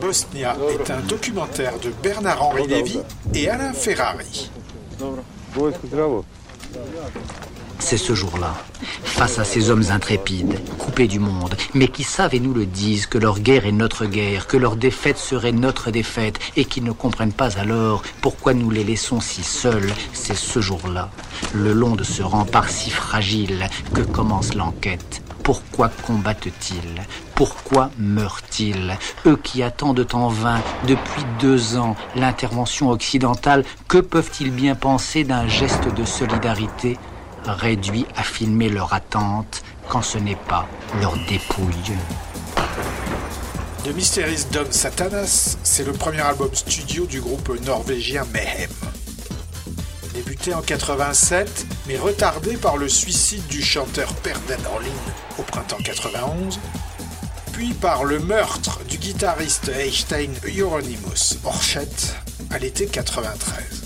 Bosnia 0.00 0.56
est 0.70 0.90
un 0.90 1.00
documentaire 1.00 1.78
de 1.78 1.90
Bernard-Henri 2.02 2.66
Lévy 2.66 3.00
et 3.34 3.48
Alain 3.48 3.72
Ferrari. 3.72 4.50
C'est 7.78 7.98
ce 7.98 8.14
jour-là, 8.14 8.54
face 9.04 9.38
à 9.38 9.44
ces 9.44 9.70
hommes 9.70 9.84
intrépides, 9.90 10.60
coupés 10.76 11.06
du 11.06 11.20
monde, 11.20 11.54
mais 11.74 11.88
qui 11.88 12.02
savent 12.02 12.34
et 12.34 12.40
nous 12.40 12.52
le 12.54 12.66
disent 12.66 13.06
que 13.06 13.18
leur 13.18 13.38
guerre 13.38 13.66
est 13.66 13.72
notre 13.72 14.06
guerre, 14.06 14.46
que 14.46 14.56
leur 14.56 14.76
défaite 14.76 15.18
serait 15.18 15.52
notre 15.52 15.90
défaite, 15.90 16.40
et 16.56 16.64
qui 16.64 16.80
ne 16.80 16.90
comprennent 16.90 17.32
pas 17.32 17.58
alors 17.58 18.02
pourquoi 18.22 18.54
nous 18.54 18.70
les 18.70 18.82
laissons 18.82 19.20
si 19.20 19.42
seuls, 19.44 19.92
c'est 20.12 20.36
ce 20.36 20.60
jour-là, 20.60 21.10
le 21.54 21.72
long 21.72 21.94
de 21.94 22.02
ce 22.02 22.22
rempart 22.22 22.68
si 22.68 22.90
fragile, 22.90 23.68
que 23.94 24.00
commence 24.00 24.54
l'enquête. 24.54 25.22
Pourquoi 25.44 25.90
combattent-ils? 26.02 27.02
Pourquoi 27.36 27.90
meurent-ils? 27.98 28.98
Eux 29.26 29.36
qui 29.36 29.62
attendent 29.62 30.08
en 30.12 30.28
vain, 30.28 30.60
depuis 30.88 31.22
deux 31.38 31.76
ans, 31.76 31.94
l'intervention 32.16 32.90
occidentale, 32.90 33.64
que 33.86 33.98
peuvent-ils 33.98 34.50
bien 34.50 34.74
penser 34.74 35.22
d'un 35.22 35.46
geste 35.46 35.94
de 35.94 36.04
solidarité? 36.04 36.98
Réduit 37.46 38.06
à 38.16 38.22
filmer 38.22 38.68
leur 38.68 38.92
attente 38.92 39.62
quand 39.88 40.02
ce 40.02 40.18
n'est 40.18 40.36
pas 40.36 40.66
leur 41.00 41.16
dépouille. 41.28 41.94
The 43.84 43.94
Mysterious 43.94 44.46
Dom 44.50 44.66
Satanas, 44.70 45.58
c'est 45.62 45.84
le 45.84 45.92
premier 45.92 46.20
album 46.20 46.50
studio 46.52 47.06
du 47.06 47.20
groupe 47.20 47.48
norvégien 47.64 48.24
Mayhem. 48.32 48.70
Débuté 50.12 50.54
en 50.54 50.62
87, 50.62 51.66
mais 51.86 51.96
retardé 51.96 52.56
par 52.56 52.78
le 52.78 52.88
suicide 52.88 53.46
du 53.46 53.62
chanteur 53.62 54.12
Per 54.14 54.32
Orlin 54.72 54.88
au 55.38 55.42
printemps 55.42 55.78
91, 55.84 56.58
puis 57.52 57.74
par 57.74 58.04
le 58.04 58.18
meurtre 58.18 58.80
du 58.88 58.98
guitariste 58.98 59.68
Einstein 59.68 60.32
Hieronymus 60.48 61.38
Orchet 61.44 61.88
à 62.50 62.58
l'été 62.58 62.86
93. 62.86 63.85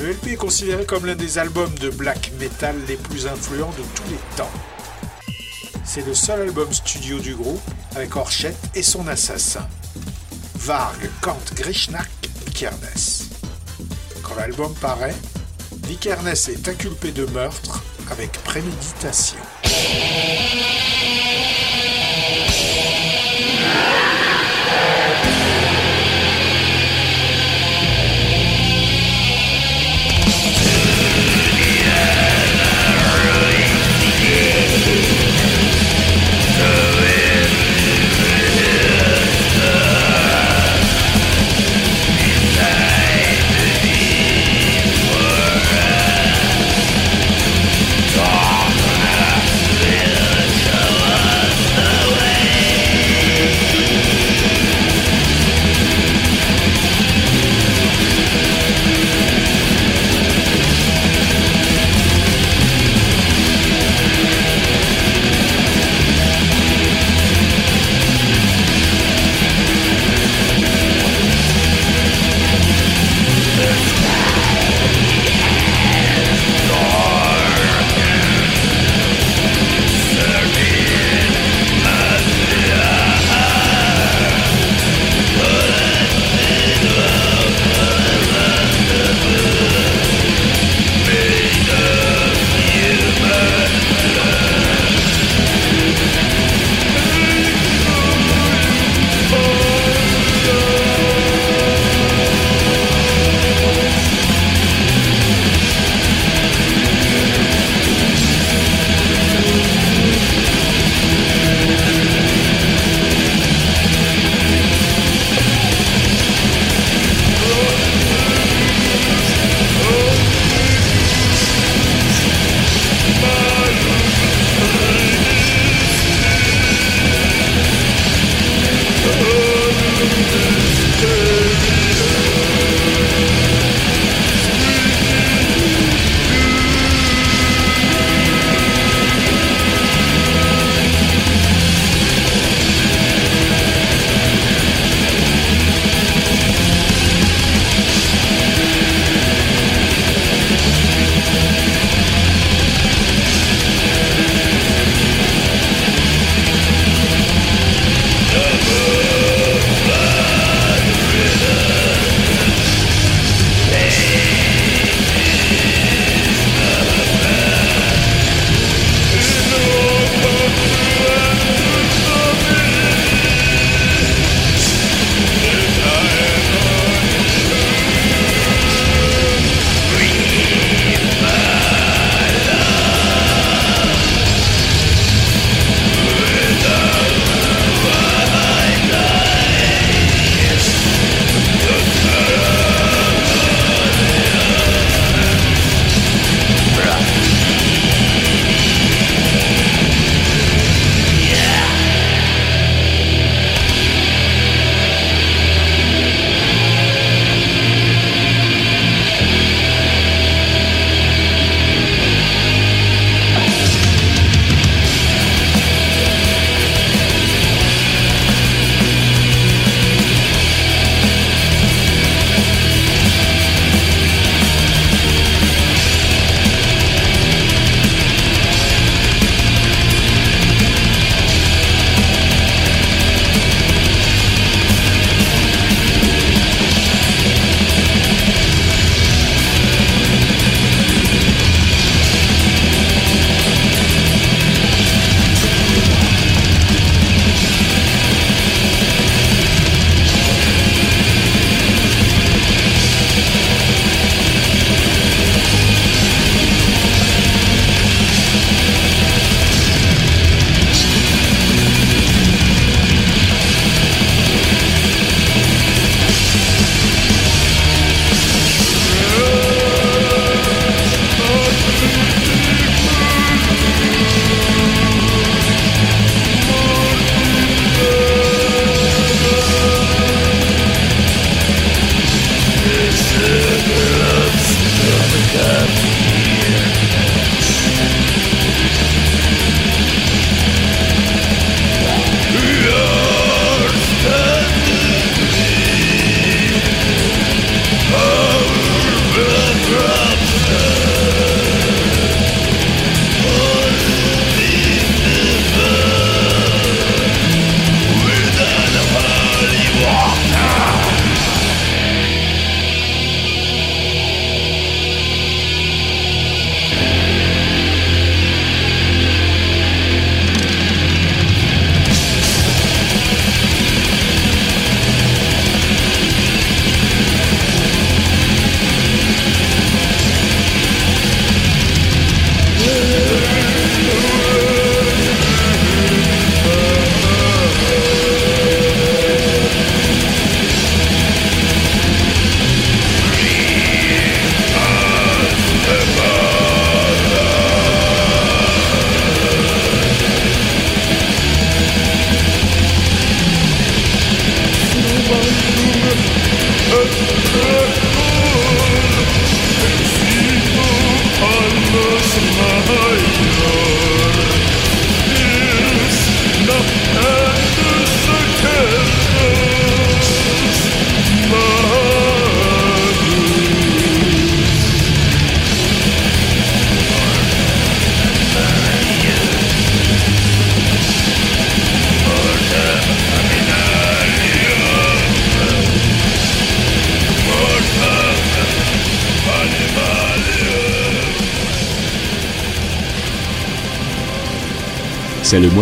Le 0.00 0.12
LP 0.12 0.28
est 0.28 0.36
considéré 0.36 0.86
comme 0.86 1.04
l'un 1.04 1.14
des 1.14 1.36
albums 1.36 1.74
de 1.78 1.90
black 1.90 2.32
metal 2.38 2.74
les 2.88 2.96
plus 2.96 3.26
influents 3.26 3.72
de 3.76 3.82
tous 3.94 4.08
les 4.08 4.36
temps. 4.36 4.50
C'est 5.84 6.06
le 6.06 6.14
seul 6.14 6.40
album 6.40 6.72
studio 6.72 7.18
du 7.18 7.34
groupe 7.34 7.60
avec 7.94 8.16
Orchet 8.16 8.54
et 8.74 8.82
son 8.82 9.06
assassin, 9.08 9.68
Varg 10.54 11.10
Kant 11.20 11.36
Grishnak 11.54 12.08
Vikernes. 12.46 13.28
Quand 14.22 14.36
l'album 14.36 14.72
paraît, 14.80 15.16
Vikernes 15.84 16.28
est 16.28 16.68
inculpé 16.68 17.12
de 17.12 17.26
meurtre 17.26 17.82
avec 18.10 18.32
préméditation. 18.42 19.38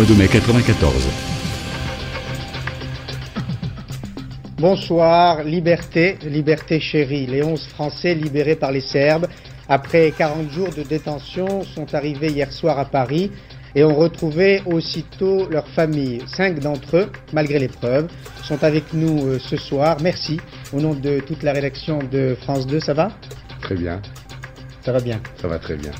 C'est 0.09 0.15
le 0.15 0.21
mois 0.21 0.27
de 0.27 0.53
mai 0.53 0.63
94. 0.63 1.07
Bonsoir, 4.57 5.43
liberté, 5.43 6.17
liberté 6.23 6.79
chérie. 6.79 7.27
Les 7.27 7.43
11 7.43 7.67
Français 7.67 8.15
libérés 8.15 8.55
par 8.55 8.71
les 8.71 8.81
Serbes, 8.81 9.27
après 9.67 10.11
40 10.17 10.49
jours 10.49 10.69
de 10.75 10.81
détention, 10.81 11.63
sont 11.63 11.93
arrivés 11.93 12.29
hier 12.29 12.51
soir 12.51 12.79
à 12.79 12.85
Paris 12.85 13.31
et 13.75 13.83
ont 13.83 13.93
retrouvé 13.93 14.63
aussitôt 14.65 15.47
leur 15.47 15.67
famille. 15.67 16.23
Cinq 16.25 16.59
d'entre 16.59 16.97
eux, 16.97 17.11
malgré 17.31 17.59
l'épreuve, 17.59 18.07
sont 18.43 18.63
avec 18.63 18.93
nous 18.93 19.27
euh, 19.27 19.37
ce 19.37 19.57
soir. 19.57 19.97
Merci. 20.01 20.39
Au 20.73 20.81
nom 20.81 20.95
de 20.95 21.19
toute 21.19 21.43
la 21.43 21.53
rédaction 21.53 21.99
de 22.11 22.35
France 22.41 22.65
2, 22.65 22.79
ça 22.79 22.95
va? 22.95 23.11
Très 23.61 23.75
bien. 23.75 24.01
Ça 24.81 24.91
va 24.91 25.01
bien. 25.01 25.21
Ça 25.39 25.47
va 25.47 25.59
très 25.59 25.75
bien. 25.75 25.91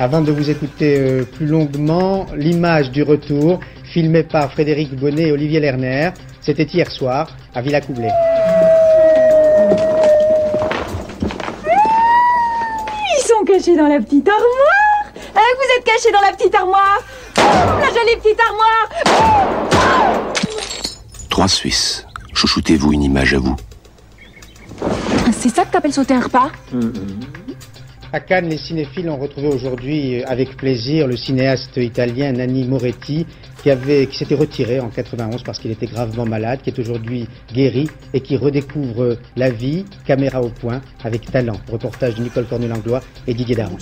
Avant 0.00 0.22
de 0.22 0.32
vous 0.32 0.48
écouter 0.48 0.98
euh, 0.98 1.24
plus 1.24 1.44
longuement, 1.44 2.24
l'image 2.34 2.90
du 2.90 3.02
retour, 3.02 3.60
filmée 3.84 4.22
par 4.22 4.50
Frédéric 4.50 4.96
Bonnet 4.96 5.24
et 5.24 5.32
Olivier 5.32 5.60
Lerner, 5.60 6.12
c'était 6.40 6.62
hier 6.62 6.90
soir 6.90 7.28
à 7.54 7.60
Villacoublay. 7.60 8.08
Ils 13.18 13.24
sont 13.26 13.44
cachés 13.44 13.76
dans 13.76 13.88
la 13.88 14.00
petite 14.00 14.26
armoire 14.26 15.04
Hein, 15.36 15.50
vous 15.58 15.68
êtes 15.76 15.84
cachés 15.84 16.12
dans 16.14 16.22
la 16.22 16.32
petite 16.34 16.54
armoire 16.54 17.02
La 17.36 17.88
jolie 17.88 18.16
petite 18.22 18.40
armoire 18.40 20.32
Trois 21.28 21.48
Suisses. 21.48 22.06
Chouchoutez-vous 22.32 22.94
une 22.94 23.02
image 23.02 23.34
à 23.34 23.38
vous. 23.38 23.56
C'est 25.30 25.50
ça 25.50 25.66
que 25.66 25.72
t'appelles 25.72 25.92
sauter 25.92 26.14
un 26.14 26.20
repas? 26.20 26.50
À 28.12 28.18
Cannes, 28.18 28.48
les 28.48 28.58
cinéphiles 28.58 29.08
ont 29.08 29.18
retrouvé 29.18 29.46
aujourd'hui 29.46 30.16
euh, 30.20 30.24
avec 30.26 30.56
plaisir 30.56 31.06
le 31.06 31.16
cinéaste 31.16 31.76
italien 31.76 32.32
Nanni 32.32 32.66
Moretti 32.66 33.24
qui, 33.62 33.70
avait, 33.70 34.06
qui 34.06 34.16
s'était 34.18 34.34
retiré 34.34 34.80
en 34.80 34.88
91 34.88 35.42
parce 35.42 35.58
qu'il 35.58 35.70
était 35.70 35.86
gravement 35.86 36.26
malade, 36.26 36.60
qui 36.62 36.70
est 36.70 36.78
aujourd'hui 36.78 37.28
guéri 37.52 37.88
et 38.12 38.20
qui 38.20 38.36
redécouvre 38.36 39.16
la 39.36 39.50
vie, 39.50 39.84
caméra 40.06 40.40
au 40.40 40.48
point, 40.48 40.80
avec 41.04 41.30
talent. 41.30 41.56
Reportage 41.70 42.14
de 42.14 42.22
Nicole 42.22 42.46
Cornelanglois 42.46 43.00
et 43.26 43.34
Didier 43.34 43.56
Daron. 43.56 43.76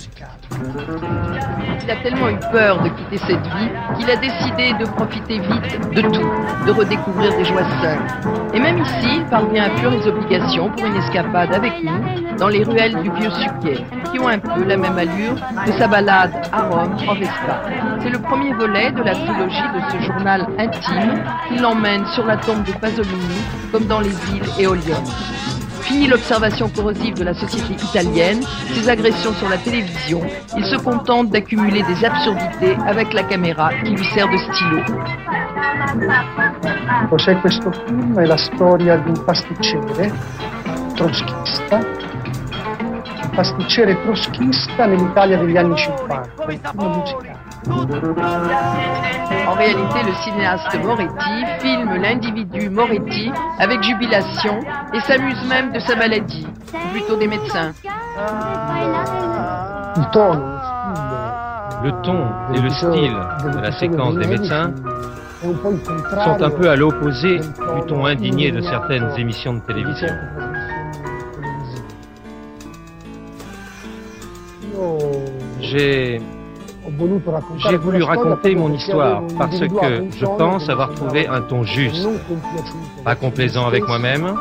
Il 1.83 1.91
a 1.91 1.95
tellement 2.03 2.29
eu 2.29 2.39
peur 2.51 2.83
de 2.83 2.89
quitter 2.89 3.17
cette 3.17 3.41
vie 3.41 3.69
qu'il 3.97 4.09
a 4.09 4.15
décidé 4.15 4.73
de 4.79 4.85
profiter 4.89 5.39
vite 5.39 5.95
de 5.95 6.01
tout, 6.01 6.65
de 6.67 6.71
redécouvrir 6.71 7.35
des 7.37 7.45
joies 7.45 7.63
simples. 7.81 8.29
Et 8.53 8.59
même 8.59 8.79
ici, 8.79 9.17
il 9.17 9.25
parvient 9.25 9.63
à 9.63 9.77
fuir 9.77 9.91
les 9.91 10.07
obligations 10.07 10.69
pour 10.71 10.85
une 10.85 10.95
escapade 10.95 11.53
avec 11.53 11.73
nous 11.83 12.37
dans 12.37 12.47
les 12.47 12.63
ruelles 12.63 12.95
du 13.01 13.09
vieux 13.11 13.29
Suquet, 13.31 13.83
qui 14.11 14.19
ont 14.19 14.27
un 14.27 14.39
peu 14.39 14.63
la 14.63 14.77
même 14.77 14.97
allure 14.97 15.35
que 15.65 15.71
sa 15.73 15.87
balade 15.87 16.31
à 16.51 16.63
Rome 16.63 16.95
en 17.07 17.13
Vespa. 17.15 17.61
C'est 18.01 18.09
le 18.09 18.19
premier 18.19 18.53
volet 18.53 18.91
de 18.91 19.01
la 19.03 19.13
trilogie 19.13 19.68
de 19.73 19.79
ce 19.91 20.05
journal 20.05 20.47
intime 20.57 21.23
qui 21.47 21.57
l'emmène 21.57 22.05
sur 22.07 22.25
la 22.25 22.37
tombe 22.37 22.63
de 22.63 22.71
Pasolini 22.73 23.41
comme 23.71 23.85
dans 23.85 23.99
les 23.99 24.15
îles 24.33 24.49
éoliennes. 24.57 25.05
Fini 25.81 26.07
l'observation 26.07 26.69
corrosive 26.69 27.15
de 27.15 27.23
la 27.23 27.33
société 27.33 27.73
italienne, 27.73 28.41
ses 28.73 28.89
agressions 28.89 29.33
sur 29.33 29.49
la 29.49 29.57
télévision, 29.57 30.21
il 30.57 30.65
se 30.65 30.75
contente 30.77 31.29
d'accumuler 31.29 31.83
des 31.83 32.05
absurdités 32.05 32.77
avec 32.85 33.13
la 33.13 33.23
caméra 33.23 33.69
qui 33.83 33.91
lui 33.91 34.05
sert 34.13 34.27
de 34.27 34.37
stylo. 34.37 34.83
Cos'è 37.09 37.39
questo 37.39 37.71
film? 37.71 38.19
È 38.19 38.25
la 38.25 38.37
storia 38.37 38.97
di 38.97 39.09
un 39.09 39.23
pasticcere 39.23 40.11
trotskista, 40.95 41.77
un 41.77 43.29
pasticcere 43.33 43.99
trotskista 44.03 44.85
nell'Italia 44.85 45.37
degli 45.37 45.57
anni 45.57 45.77
50, 45.77 46.43
un 46.45 46.59
film 46.59 46.97
musicale. 46.97 47.38
En 47.67 49.53
réalité, 49.53 50.03
le 50.05 50.13
cinéaste 50.23 50.77
Moretti 50.81 51.45
filme 51.59 51.95
l'individu 52.01 52.69
Moretti 52.69 53.31
avec 53.59 53.83
jubilation 53.83 54.59
et 54.93 54.99
s'amuse 55.01 55.45
même 55.47 55.73
de 55.73 55.79
sa 55.79 55.95
maladie, 55.95 56.47
ou 56.73 56.91
plutôt 56.91 57.17
des 57.17 57.27
médecins. 57.27 57.73
Le 61.81 62.01
ton 62.03 62.27
et 62.53 62.61
le 62.61 62.69
style 62.69 63.17
de 63.53 63.59
la 63.59 63.71
séquence 63.73 64.15
des 64.15 64.27
médecins 64.27 64.73
sont 65.41 66.41
un 66.41 66.49
peu 66.49 66.69
à 66.69 66.75
l'opposé 66.75 67.39
du 67.39 67.81
ton 67.87 68.05
indigné 68.05 68.51
de 68.51 68.61
certaines 68.61 69.09
émissions 69.17 69.55
de 69.55 69.59
télévision. 69.61 70.07
Io 74.73 74.97
J'ai 75.61 76.21
j'ai 77.57 77.77
voulu 77.77 78.03
raconter 78.03 78.55
mon 78.55 78.71
histoire 78.73 79.21
parce 79.37 79.59
que 79.59 79.65
je 80.17 80.25
pense 80.25 80.69
avoir 80.69 80.93
trouvé 80.93 81.27
un 81.27 81.41
ton 81.41 81.63
juste, 81.63 82.07
pas 83.03 83.15
complaisant 83.15 83.67
avec 83.67 83.87
moi-même, 83.87 84.35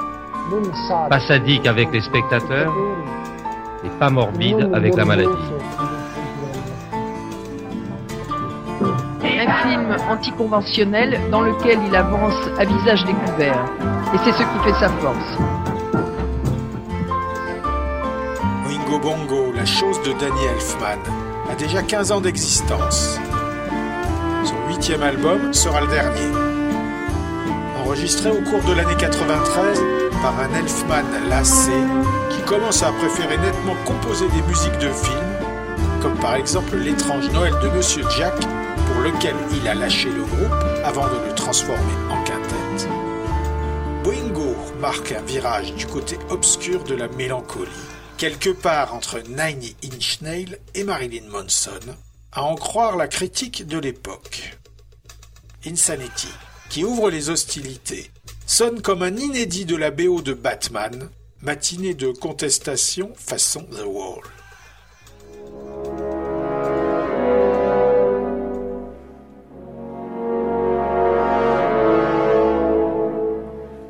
pas 1.08 1.20
sadique 1.20 1.66
avec 1.66 1.92
les 1.92 2.00
spectateurs 2.00 2.72
et 3.84 3.88
pas 3.98 4.10
morbide 4.10 4.70
avec 4.72 4.96
la 4.96 5.04
maladie. 5.04 5.28
Un 9.40 9.52
film 9.62 9.96
anticonventionnel 10.10 11.20
dans 11.30 11.42
lequel 11.42 11.78
il 11.86 11.94
avance 11.94 12.34
à 12.58 12.64
visage 12.64 13.04
découvert. 13.04 13.64
Et 14.14 14.18
c'est 14.24 14.32
ce 14.32 14.42
qui 14.42 14.58
fait 14.64 14.78
sa 14.80 14.88
force. 14.88 15.38
Oingo 18.66 18.98
Bongo, 18.98 19.52
la 19.54 19.64
chose 19.64 20.00
de 20.02 20.12
Danny 20.12 20.44
Elfman, 20.54 20.98
a 21.50 21.54
déjà 21.54 21.82
15 21.82 22.12
ans 22.12 22.20
d'existence. 22.20 23.18
Son 24.44 24.68
huitième 24.68 25.02
album 25.02 25.52
sera 25.52 25.80
le 25.80 25.86
dernier. 25.86 26.32
Enregistré 27.78 28.30
au 28.30 28.42
cours 28.42 28.62
de 28.64 28.74
l'année 28.74 28.96
93 28.98 29.80
par 30.22 30.38
un 30.40 30.54
Elfman 30.54 31.04
lassé 31.28 31.72
qui 32.30 32.42
commence 32.42 32.82
à 32.82 32.92
préférer 32.92 33.38
nettement 33.38 33.74
composer 33.84 34.26
des 34.28 34.42
musiques 34.42 34.78
de 34.78 34.90
films, 34.90 35.36
comme 36.02 36.16
par 36.16 36.34
exemple 36.34 36.76
L'étrange 36.76 37.30
Noël 37.30 37.54
de 37.62 37.68
Monsieur 37.68 38.04
Jack, 38.16 38.34
pour 38.40 39.02
lequel 39.02 39.34
il 39.60 39.68
a 39.68 39.74
lâché 39.74 40.08
le 40.10 40.22
groupe 40.22 40.54
avant 40.84 41.06
de 41.06 41.26
le 41.28 41.34
transformer 41.34 41.94
en 42.10 42.22
quintette. 42.24 42.88
Boingo 44.04 44.54
marque 44.80 45.12
un 45.12 45.22
virage 45.22 45.74
du 45.74 45.86
côté 45.86 46.18
obscur 46.30 46.84
de 46.84 46.94
la 46.94 47.08
mélancolie, 47.08 47.70
quelque 48.18 48.50
part 48.50 48.94
entre 48.94 49.20
Nine 49.20 49.70
Inch 49.84 50.20
Nails 50.22 50.58
et 50.74 50.82
Marilyn 50.82 51.28
Manson, 51.30 51.78
à 52.32 52.42
en 52.42 52.56
croire 52.56 52.96
la 52.96 53.06
critique 53.06 53.66
de 53.66 53.78
l'époque. 53.78 54.58
Insanity, 55.64 56.28
qui 56.68 56.82
ouvre 56.82 57.10
les 57.10 57.30
hostilités, 57.30 58.10
sonne 58.44 58.82
comme 58.82 59.04
un 59.04 59.16
inédit 59.16 59.64
de 59.64 59.76
la 59.76 59.92
BO 59.92 60.20
de 60.20 60.34
Batman, 60.34 61.08
matinée 61.42 61.94
de 61.94 62.10
contestation 62.10 63.12
façon 63.14 63.62
The 63.70 63.86
Wall. 63.86 64.22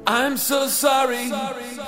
I'm 0.07 0.37
so 0.37 0.67
sorry. 0.69 1.33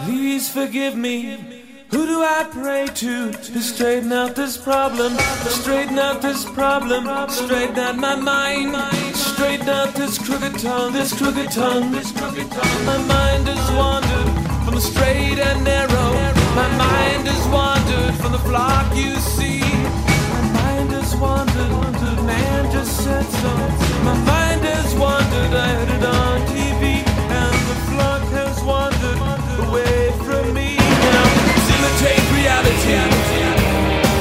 Please 0.07 0.49
forgive 0.49 0.97
me. 0.97 1.50
Who 1.91 2.07
do 2.07 2.23
I 2.23 2.45
pray 2.53 2.87
to 2.87 3.33
to 3.33 3.61
straighten 3.61 4.13
out 4.13 4.37
this 4.37 4.57
problem? 4.57 5.19
Straighten 5.61 5.99
out 5.99 6.23
this 6.23 6.45
problem. 6.45 7.03
Straighten 7.29 7.79
out 7.81 7.97
my 7.97 8.15
mind. 8.15 8.77
Straighten 9.17 9.69
out 9.69 9.95
this 9.97 10.17
crooked 10.17 10.57
tongue. 10.61 10.93
This 10.93 11.13
crooked 11.13 11.51
tongue. 11.51 11.91
This 11.91 12.13
crooked 12.13 12.49
tongue. 12.49 12.85
My 12.87 12.99
mind 12.99 13.49
has 13.49 13.67
wandered 13.73 14.29
from 14.65 14.75
the 14.77 14.81
straight 14.81 15.41
and 15.41 15.65
narrow. 15.65 16.11
My 16.55 16.69
mind 16.79 17.27
has 17.27 17.45
wandered 17.49 18.15
from 18.23 18.33
the 18.33 18.43
flock 18.47 18.87
you 18.95 19.17
see. 19.17 19.59
My 20.31 20.43
mind 20.63 20.91
has 20.93 21.17
wandered. 21.17 21.71
The 21.99 22.23
man 22.23 22.71
just 22.71 23.03
said 23.03 23.27
so. 23.43 23.53
My 24.05 24.15
mind 24.31 24.63
has 24.63 24.95
wandered. 24.95 25.53
I 25.59 25.69
heard 25.75 25.91
it 25.99 26.05
on 26.05 26.41
TV. 26.55 27.03
And 27.43 27.57
the 27.71 27.79
flock 27.91 28.23
has 28.39 28.63
wandered 28.63 29.19
away 29.67 30.13
from 30.25 30.55
me. 30.55 30.60
Reality. 31.81 32.93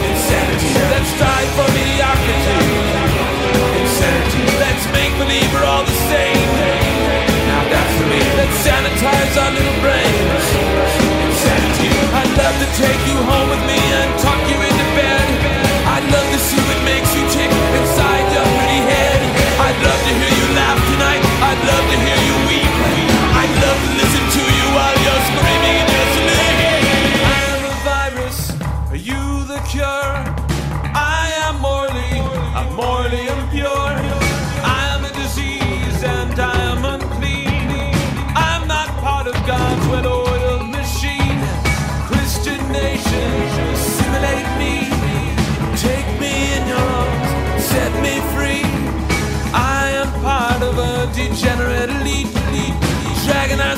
Insanity. 0.08 0.72
Let's 0.96 1.10
strive 1.12 1.50
for 1.60 1.68
mediocrity. 1.76 2.56
Insanity. 3.84 4.44
Let's 4.64 4.86
make 4.96 5.12
all 5.68 5.84
the 5.84 6.00
same. 6.08 6.48
Now 7.52 7.64
that's. 7.68 7.96
Let's 8.40 8.58
sanitize 8.64 9.36
our 9.44 9.52
little 9.52 9.80
brains. 9.84 10.46
Insanity. 11.28 11.92
I'd 12.16 12.32
love 12.40 12.56
to 12.64 12.68
take 12.80 13.02
you 13.12 13.18
home 13.28 13.50
with 13.50 13.64
me 13.68 13.76
and 13.76 14.10
tuck 14.20 14.40
you 14.48 14.69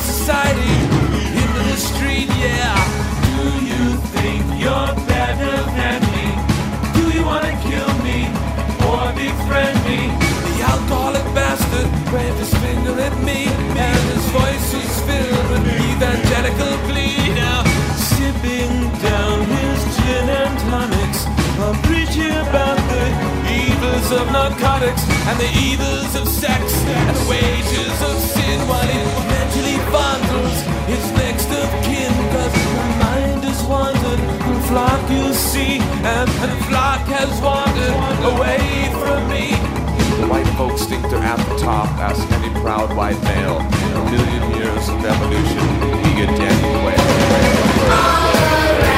society 0.01 0.75
into 1.41 1.61
the 1.69 1.77
street, 1.77 2.29
yeah. 2.41 2.75
Do 3.37 3.45
you 3.71 3.85
think 4.15 4.41
you're 4.59 4.93
better 5.07 5.55
than 5.77 5.99
me? 6.13 6.27
Do 6.97 7.03
you 7.15 7.23
wanna 7.25 7.53
kill 7.69 7.91
me 8.07 8.19
or 8.89 9.03
befriend 9.13 9.77
me? 9.85 10.09
The 10.47 10.55
alcoholic 10.71 11.25
bastard 11.37 11.89
waved 12.13 12.39
his 12.43 12.53
finger 12.63 12.95
at 12.99 13.15
me, 13.23 13.47
and 13.87 14.01
his 14.13 14.25
voice 14.35 14.67
was 14.73 14.93
filled 15.07 15.47
with 15.51 15.65
evangelical 15.89 16.73
glee. 16.89 17.33
Now, 17.35 17.63
sipping 17.95 18.73
down 19.05 19.37
his 19.55 19.79
gin 19.97 20.27
and 20.41 20.55
tonics, 20.67 21.21
I'm 21.61 21.77
preaching 21.89 22.35
about 22.47 22.79
the 22.89 23.05
evils 23.53 24.11
of 24.11 24.25
narcotics 24.31 25.03
and 25.29 25.37
the 25.39 25.51
evils 25.69 26.15
of 26.15 26.27
sex 26.27 26.61
and 26.85 27.15
the 27.15 27.29
wages 27.29 27.97
of 28.09 28.15
sin 28.33 28.57
while 28.67 28.87
he 28.87 28.99
mentally 29.29 29.70
fondles 29.93 30.57
his 30.87 31.05
next 31.13 31.49
of 31.51 31.69
kin. 31.83 32.11
Cause 32.33 32.55
my 32.79 32.89
mind 33.05 33.43
is 33.45 33.61
wandered 33.63 34.21
from 34.47 34.59
flock 34.69 35.01
you 35.09 35.33
see, 35.33 35.79
and, 36.15 36.29
the 36.41 36.51
flock 36.67 37.03
has 37.17 37.31
wandered 37.41 37.95
away 38.33 38.89
from 39.01 39.19
me. 39.29 39.51
The 40.21 40.27
white 40.27 40.47
folks 40.57 40.85
think 40.85 41.03
they're 41.09 41.19
at 41.19 41.39
the 41.49 41.57
top, 41.57 41.87
ask 41.99 42.21
any 42.31 42.51
proud 42.61 42.95
white 42.95 43.21
male. 43.23 43.59
A 43.59 44.03
million 44.11 44.43
years 44.57 44.87
of 44.89 45.03
evolution, 45.03 45.65
we 46.03 46.09
get 46.19 46.31
I'd 47.93 48.90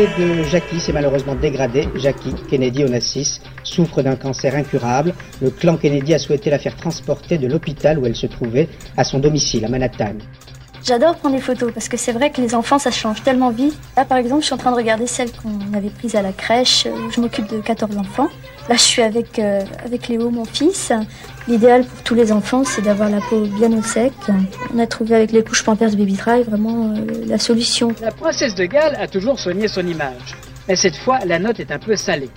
santé 0.00 0.22
de 0.22 0.42
Jackie 0.44 0.80
s'est 0.80 0.92
malheureusement 0.92 1.34
dégradée. 1.34 1.88
Jackie 1.96 2.34
Kennedy 2.48 2.84
Onassis 2.84 3.40
souffre 3.64 4.02
d'un 4.02 4.16
cancer 4.16 4.54
incurable. 4.54 5.14
Le 5.42 5.50
clan 5.50 5.76
Kennedy 5.76 6.14
a 6.14 6.18
souhaité 6.18 6.50
la 6.50 6.58
faire 6.58 6.76
transporter 6.76 7.38
de 7.38 7.46
l'hôpital 7.46 7.98
où 7.98 8.06
elle 8.06 8.16
se 8.16 8.26
trouvait 8.26 8.68
à 8.96 9.04
son 9.04 9.18
domicile 9.18 9.64
à 9.64 9.68
Manhattan. 9.68 10.14
J'adore 10.82 11.16
prendre 11.16 11.36
des 11.36 11.42
photos 11.42 11.72
parce 11.72 11.88
que 11.88 11.98
c'est 11.98 12.12
vrai 12.12 12.30
que 12.30 12.40
les 12.40 12.54
enfants 12.54 12.78
ça 12.78 12.90
change 12.90 13.22
tellement 13.22 13.50
vite. 13.50 13.78
Là 13.96 14.04
par 14.04 14.16
exemple, 14.16 14.40
je 14.40 14.46
suis 14.46 14.54
en 14.54 14.58
train 14.58 14.70
de 14.70 14.76
regarder 14.76 15.06
celle 15.06 15.30
qu'on 15.32 15.76
avait 15.76 15.90
prise 15.90 16.14
à 16.14 16.22
la 16.22 16.32
crèche 16.32 16.86
où 16.86 17.10
je 17.10 17.20
m'occupe 17.20 17.48
de 17.48 17.60
14 17.60 17.98
enfants. 17.98 18.28
Là, 18.68 18.76
je 18.76 18.82
suis 18.82 19.02
avec 19.02 19.38
euh, 19.38 19.62
avec 19.84 20.08
Léo, 20.08 20.30
mon 20.30 20.44
fils. 20.44 20.92
L'idéal 21.50 21.84
pour 21.84 22.04
tous 22.04 22.14
les 22.14 22.30
enfants, 22.30 22.62
c'est 22.62 22.80
d'avoir 22.80 23.10
la 23.10 23.20
peau 23.20 23.40
bien 23.40 23.76
au 23.76 23.82
sec. 23.82 24.12
On 24.72 24.78
a 24.78 24.86
trouvé 24.86 25.16
avec 25.16 25.32
les 25.32 25.42
couches 25.42 25.64
Pampers 25.64 25.96
Baby 25.96 26.12
Dry 26.12 26.44
vraiment 26.44 26.94
euh, 26.94 27.04
la 27.26 27.38
solution. 27.38 27.92
La 28.00 28.12
princesse 28.12 28.54
de 28.54 28.66
Galles 28.66 28.96
a 29.00 29.08
toujours 29.08 29.36
soigné 29.40 29.66
son 29.66 29.84
image. 29.84 30.36
Mais 30.68 30.76
cette 30.76 30.94
fois, 30.94 31.18
la 31.26 31.40
note 31.40 31.58
est 31.58 31.72
un 31.72 31.80
peu 31.80 31.96
salée. 31.96 32.30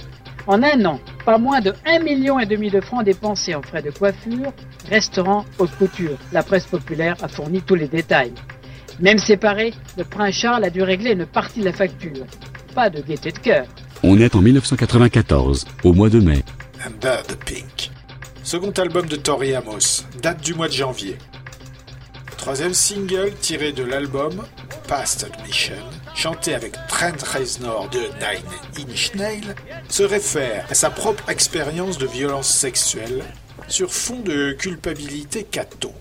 En 0.48 0.64
un 0.64 0.84
an, 0.86 1.00
pas 1.26 1.38
moins 1.38 1.62
de 1.62 1.70
1,5 1.86 2.04
million 2.04 2.40
et 2.40 2.48
demi 2.48 2.72
de 2.72 2.82
francs 2.82 3.06
dépensés 3.06 3.54
en 3.54 3.62
frais 3.62 3.84
de 3.84 3.92
coiffure, 3.92 4.52
restaurant, 4.90 5.46
haute 5.60 5.76
couture. 5.78 6.18
La 6.32 6.42
presse 6.42 6.66
populaire 6.66 7.16
a 7.22 7.28
fourni 7.28 7.62
tous 7.62 7.76
les 7.76 7.88
détails. 7.88 8.34
Même 9.00 9.20
séparé, 9.20 9.76
le 9.96 10.06
prince 10.06 10.34
Charles 10.34 10.64
a 10.64 10.72
dû 10.72 10.82
régler 10.82 11.12
une 11.12 11.28
partie 11.28 11.60
de 11.60 11.66
la 11.66 11.74
facture. 11.74 12.26
Pas 12.74 12.90
de 12.90 13.00
gaieté 13.00 13.32
de 13.32 13.38
cœur. 13.38 13.68
On 14.02 14.18
est 14.18 14.34
en 14.36 14.42
1994, 14.42 15.68
au 15.84 15.94
mois 15.94 16.10
de 16.10 16.20
mai. 16.20 16.44
Under 16.84 17.22
the 17.22 17.36
Pink. 17.36 17.93
Second 18.54 18.74
album 18.78 19.08
de 19.08 19.16
Tori 19.16 19.56
Amos, 19.56 20.06
date 20.22 20.42
du 20.42 20.54
mois 20.54 20.68
de 20.68 20.74
janvier. 20.74 21.18
Troisième 22.38 22.76
single 22.76 23.34
tiré 23.42 23.72
de 23.72 23.84
l'album 23.84 24.46
Past 24.88 25.24
Admission, 25.24 25.74
chanté 26.14 26.54
avec 26.54 26.74
Trent 26.88 27.18
Reznor 27.34 27.90
de 27.90 27.98
Nine 27.98 28.88
Inch 28.88 29.16
Nails, 29.16 29.56
se 29.90 30.04
réfère 30.04 30.68
à 30.70 30.76
sa 30.76 30.92
propre 30.92 31.32
expérience 31.32 31.98
de 31.98 32.06
violence 32.06 32.48
sexuelle 32.48 33.24
sur 33.70 33.92
fond 33.92 34.20
de 34.20 34.52
culpabilité 34.52 35.46
catho. 35.46 35.92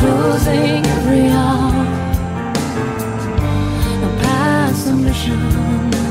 Closing 0.00 0.82
every 0.96 1.26
hour. 1.28 1.84
Past 4.22 4.86
the 4.86 4.94
mission, 5.06 5.40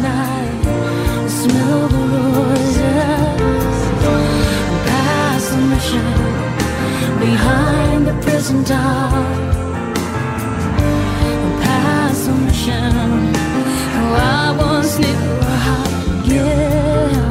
I 0.06 1.28
smell 1.40 1.88
the 1.94 2.04
roses. 2.14 3.80
Past 4.90 5.48
the 5.54 5.62
mission, 5.74 6.08
behind 7.26 8.02
the 8.10 8.16
prison 8.26 8.60
door. 8.72 9.26
Past 11.64 12.22
the 12.28 12.36
mission, 12.46 12.94
oh, 14.00 14.16
I 14.38 14.56
once 14.68 14.94
knew 15.02 15.24
a 15.54 15.58
hot 15.68 15.94
girl. 16.30 17.28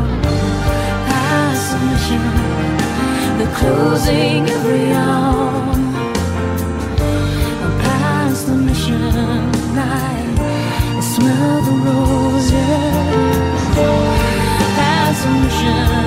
Past 1.08 1.64
the 1.72 1.78
mission, 1.90 2.24
the 3.40 3.46
closing 3.58 4.42
every 4.56 4.86
hour. 4.92 5.47
Past 15.68 15.97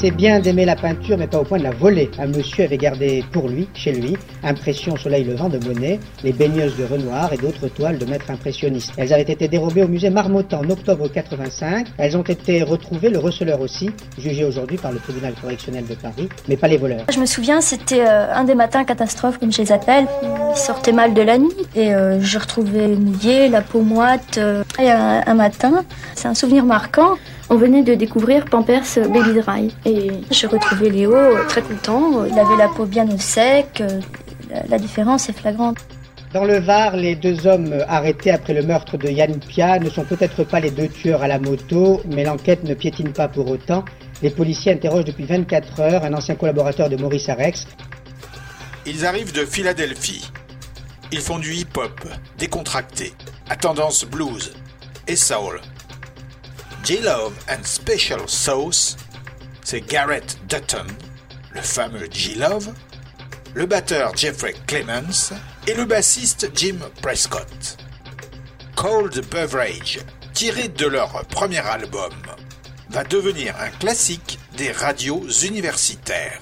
C'est 0.00 0.12
bien 0.12 0.38
d'aimer 0.38 0.64
la 0.64 0.76
peinture, 0.76 1.18
mais 1.18 1.26
pas 1.26 1.40
au 1.40 1.42
point 1.42 1.58
de 1.58 1.64
la 1.64 1.72
voler. 1.72 2.08
Un 2.20 2.28
monsieur 2.28 2.62
avait 2.64 2.76
gardé 2.76 3.24
pour 3.32 3.48
lui, 3.48 3.68
chez 3.74 3.90
lui, 3.90 4.16
Impression 4.44 4.96
soleil 4.96 5.24
levant 5.24 5.48
de 5.48 5.58
Monet, 5.58 5.98
Les 6.22 6.32
baigneuses 6.32 6.76
de 6.76 6.84
Renoir 6.84 7.32
et 7.32 7.36
d'autres 7.36 7.66
toiles 7.66 7.98
de 7.98 8.06
maîtres 8.06 8.30
impressionnistes. 8.30 8.92
Elles 8.96 9.12
avaient 9.12 9.22
été 9.22 9.48
dérobées 9.48 9.82
au 9.82 9.88
musée 9.88 10.10
Marmottan 10.10 10.60
en 10.60 10.70
octobre 10.70 11.08
85. 11.08 11.88
Elles 11.98 12.16
ont 12.16 12.22
été 12.22 12.62
retrouvées, 12.62 13.10
le 13.10 13.18
receleur 13.18 13.60
aussi, 13.60 13.90
jugé 14.16 14.44
aujourd'hui 14.44 14.76
par 14.76 14.92
le 14.92 15.00
tribunal 15.00 15.34
correctionnel 15.40 15.84
de 15.84 15.94
Paris, 15.94 16.28
mais 16.48 16.56
pas 16.56 16.68
les 16.68 16.76
voleurs. 16.76 17.04
Je 17.12 17.18
me 17.18 17.26
souviens, 17.26 17.60
c'était 17.60 18.06
euh, 18.06 18.32
un 18.32 18.44
des 18.44 18.54
matins 18.54 18.84
catastrophes, 18.84 19.38
comme 19.38 19.50
je 19.50 19.62
les 19.62 19.72
appelle. 19.72 20.06
Ils 20.22 20.56
sortaient 20.56 20.92
mal 20.92 21.12
de 21.12 21.22
la 21.22 21.38
nuit 21.38 21.50
et 21.74 21.92
euh, 21.92 22.20
je 22.20 22.38
retrouvais 22.38 22.86
mouillé, 22.86 23.48
la 23.48 23.62
peau 23.62 23.80
moite. 23.80 24.38
euh, 24.38 24.62
et 24.78 24.88
un 24.90 25.34
matin, 25.34 25.84
c'est 26.14 26.28
un 26.28 26.34
souvenir 26.34 26.64
marquant. 26.64 27.16
On 27.50 27.56
venait 27.56 27.82
de 27.82 27.94
découvrir 27.94 28.44
Pampers 28.44 28.82
Baby 29.08 29.40
Dry 29.40 29.74
et 29.86 30.10
je 30.30 30.46
retrouvais 30.46 30.90
Léo 30.90 31.14
euh, 31.14 31.44
très 31.48 31.62
content. 31.62 32.24
Il 32.26 32.38
avait 32.38 32.56
la 32.56 32.68
peau 32.68 32.84
bien 32.84 33.08
au 33.10 33.16
sec. 33.18 33.80
euh, 33.80 34.00
la- 34.50 34.64
la 34.66 34.78
différence 34.78 35.28
est 35.28 35.32
flagrante. 35.32 35.78
Dans 36.34 36.44
le 36.44 36.58
Var, 36.58 36.94
les 36.96 37.14
deux 37.16 37.46
hommes 37.46 37.74
arrêtés 37.88 38.30
après 38.30 38.52
le 38.52 38.62
meurtre 38.62 38.98
de 38.98 39.08
Yann 39.08 39.38
Pia 39.40 39.78
ne 39.78 39.88
sont 39.88 40.04
peut-être 40.04 40.44
pas 40.44 40.60
les 40.60 40.70
deux 40.70 40.88
tueurs 40.88 41.22
à 41.22 41.28
la 41.28 41.38
moto, 41.38 42.02
mais 42.06 42.22
l'enquête 42.24 42.64
ne 42.64 42.74
piétine 42.74 43.12
pas 43.12 43.28
pour 43.28 43.50
autant. 43.50 43.82
Les 44.22 44.28
policiers 44.30 44.72
interrogent 44.72 45.06
depuis 45.06 45.24
24 45.24 45.80
heures 45.80 46.04
un 46.04 46.12
ancien 46.12 46.34
collaborateur 46.34 46.90
de 46.90 46.96
Maurice 46.96 47.30
Arex. 47.30 47.66
Ils 48.84 49.06
arrivent 49.06 49.32
de 49.32 49.46
Philadelphie. 49.46 50.30
Ils 51.12 51.20
font 51.20 51.38
du 51.38 51.54
hip-hop, 51.54 51.98
décontracté, 52.38 53.14
à 53.48 53.56
tendance 53.56 54.04
blues 54.04 54.52
et 55.06 55.16
soul. 55.16 55.60
J-Love 56.84 57.34
and 57.50 57.64
Special 57.64 58.28
Sauce, 58.28 58.96
c'est 59.62 59.80
Garrett 59.82 60.38
Dutton, 60.48 60.86
le 61.52 61.60
fameux 61.60 62.08
J-Love, 62.10 62.72
le 63.54 63.66
batteur 63.66 64.16
Jeffrey 64.16 64.54
Clemens 64.66 65.32
et 65.66 65.74
le 65.74 65.84
bassiste 65.84 66.50
Jim 66.54 66.78
Prescott. 67.02 67.76
Cold 68.74 69.24
Beverage, 69.30 70.00
tiré 70.32 70.68
de 70.68 70.86
leur 70.86 71.26
premier 71.26 71.58
album, 71.58 72.14
va 72.90 73.04
devenir 73.04 73.54
un 73.60 73.70
classique 73.70 74.38
des 74.56 74.72
radios 74.72 75.28
universitaires. 75.28 76.40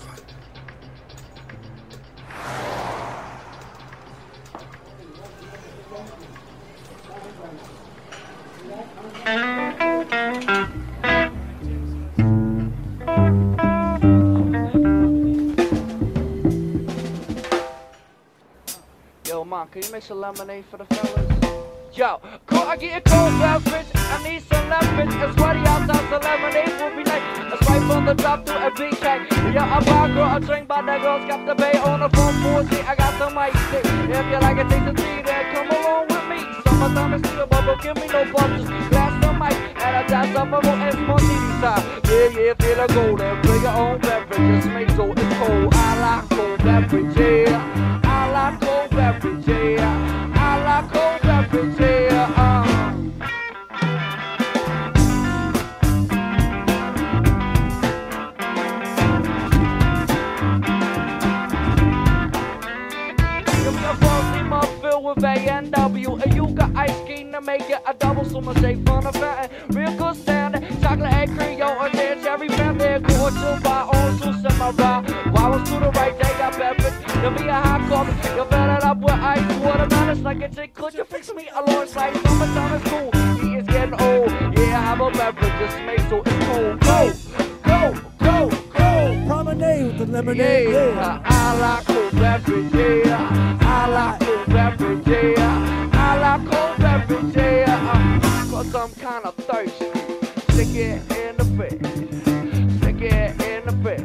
Yo, 10.17 10.23
man, 19.45 19.69
can 19.69 19.83
you 19.83 19.93
make 19.93 20.03
some 20.03 20.21
lemonade 20.21 20.65
for 20.71 20.79
the 20.79 20.87
fellas? 20.87 21.93
Yo, 21.95 22.21
cool, 22.47 22.61
I 22.61 22.77
get 22.79 22.97
a 22.97 23.01
cold 23.03 23.39
beverage. 23.39 23.87
I 23.95 24.23
need 24.25 24.43
some 24.45 24.71
leverage. 24.71 25.13
And 25.13 25.35
sweaty 25.37 25.59
outside, 25.61 26.09
so 26.09 26.17
lemonade 26.17 26.81
will 26.81 26.97
be 26.97 27.03
nice. 27.05 27.53
A 27.53 27.65
swipe 27.65 27.91
on 27.91 28.07
the 28.07 28.15
top 28.15 28.47
to 28.47 28.67
a 28.69 28.71
big 28.71 28.97
check. 29.01 29.31
Yo, 29.31 29.61
I 29.61 29.85
buy 29.85 30.09
a 30.09 30.15
girl 30.15 30.37
a 30.37 30.41
drink, 30.41 30.67
but 30.67 30.87
that 30.87 31.03
girl's 31.03 31.29
got 31.29 31.45
the 31.45 31.55
bay 31.55 31.79
on 31.81 32.01
the 32.01 32.09
phone 32.17 32.33
for 32.41 32.65
I 32.89 32.95
got 32.95 33.19
some 33.19 33.37
ice. 33.37 33.53
If 33.55 33.85
you 33.85 34.39
like 34.41 34.57
a 34.57 34.65
taste 34.65 34.89
of 34.89 34.97
tea, 34.97 35.21
then 35.21 35.55
come 35.55 35.69
along 35.69 36.09
with 36.09 36.25
me. 36.31 36.41
Summertime 36.65 37.13
is 37.13 37.21
still, 37.31 37.47
don't 37.47 37.83
give 37.83 37.97
me 37.97 38.07
no. 38.07 38.25
Just 38.25 38.91
glass 38.91 39.16
some 39.39 39.43
and 39.43 40.07
a 40.07 40.09
dash 40.09 40.35
of 40.37 40.53
a 40.53 40.69
and 40.69 41.61
time. 41.63 42.03
Yeah, 42.05 42.29
Yeah, 42.29 42.55
feel 42.55 42.81
a 42.81 42.89
golden, 42.89 43.43
bring 43.43 43.63
your 43.63 43.73
own 43.73 44.01
beverage. 44.01 44.65
Just 44.65 44.69
make 44.69 44.91
so 44.91 45.13
it's 45.13 45.37
cold. 45.39 45.75
I 45.75 46.01
like 46.01 46.29
cold 46.31 46.59
beverage, 46.59 47.17
yeah. 47.17 48.01
I 48.05 48.31
like 48.31 48.61
cold 48.61 48.91
beverage, 48.91 49.47
yeah. 49.47 50.06
With 65.17 65.25
A&W 65.25 66.17
And 66.17 66.35
you 66.35 66.47
got 66.49 66.75
ice 66.77 67.01
cream 67.05 67.33
to 67.33 67.41
make 67.41 67.69
it 67.69 67.83
a 67.87 67.95
double 67.95 68.25
So 68.25 68.41
much 68.41 68.61
shake 68.61 68.85
fun 68.87 69.07
of 69.07 69.15
that 69.15 69.51
Real 69.71 69.97
good 69.97 70.17
standing 70.17 70.81
Chocolate 70.81 71.13
egg 71.13 71.31
creole 71.31 71.81
and 71.81 71.95
then 71.95 72.23
cherry 72.23 72.49
pepper 72.49 73.01
Go 73.01 73.31
to 73.31 73.61
buy 73.63 73.89
also 73.93 74.33
samurai 74.33 75.03
Flowers 75.33 75.69
to 75.69 75.81
the 75.81 75.91
right, 75.95 76.15
they 76.17 76.33
got 76.39 76.53
peppers 76.53 76.93
Give 77.23 77.33
me 77.41 77.49
a 77.49 77.55
hot 77.55 77.89
coffee 77.89 78.29
You 78.37 78.45
fill 78.45 78.77
it 78.77 78.85
up 78.85 78.99
with 78.99 79.11
ice 79.11 79.65
Watermelon 79.65 80.23
like 80.23 80.43
a 80.43 80.49
chick. 80.55 80.75
Could 80.75 80.95
you 80.95 81.05
fix 81.05 81.33
me 81.35 81.49
a 81.55 81.63
large 81.63 81.89
slice 81.89 82.21
Summertime 82.23 82.77
is 82.77 82.83
cool. 82.91 83.11
He 83.41 83.55
is 83.57 83.67
getting 83.67 83.95
old. 84.01 84.31
Yeah, 84.31 84.79
I 84.79 84.83
have 84.83 85.01
a 85.01 85.11
beverage 85.11 85.53
Just 85.59 85.79
make 85.87 86.01
so 86.11 86.23
it's 86.25 86.47
cold 86.47 86.81
Go, 86.81 87.13
go, 87.65 87.95
go, 88.19 88.51
go. 88.77 89.25
Promenade 89.27 89.87
with 89.87 89.99
the 89.99 90.07
lemonade. 90.07 90.71
yeah, 90.71 91.21
I 91.25 91.59
like 91.59 91.87
cold 91.87 92.13
beverage, 92.13 92.75
yeah. 93.07 93.59
I 93.61 93.89
like 93.89 94.21
cold 94.21 94.46
Cause 98.77 98.91
I'm 98.91 98.97
kinda 99.01 99.33
thirsty. 99.33 99.87
Stick 100.53 100.75
it 100.75 101.01
in 101.17 101.33
the 101.39 101.45
fish. 101.57 101.81
Stick 102.77 103.01
it 103.01 103.31
in 103.43 103.65
the 103.65 103.73
fish. 103.83 104.05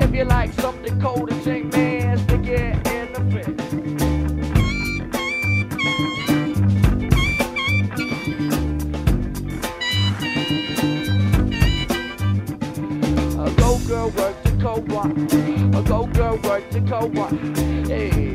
If 0.00 0.14
you 0.14 0.24
like 0.24 0.52
something 0.52 1.00
cold 1.00 1.32
and 1.32 1.42
drink, 1.42 1.72
man, 1.72 2.16
stick 2.18 2.46
it 2.46 2.86
in 2.86 3.12
the 3.12 3.20
fish. 3.32 3.48
A 13.34 13.50
go 13.56 13.78
girl 13.88 14.10
work 14.10 14.36
the 14.44 14.52
co-op. 14.62 15.10
A 15.74 15.82
go 15.88 16.06
girl 16.06 16.36
work 16.44 16.70
the 16.70 16.80
co-op. 16.82 17.32
Hey 17.88 18.25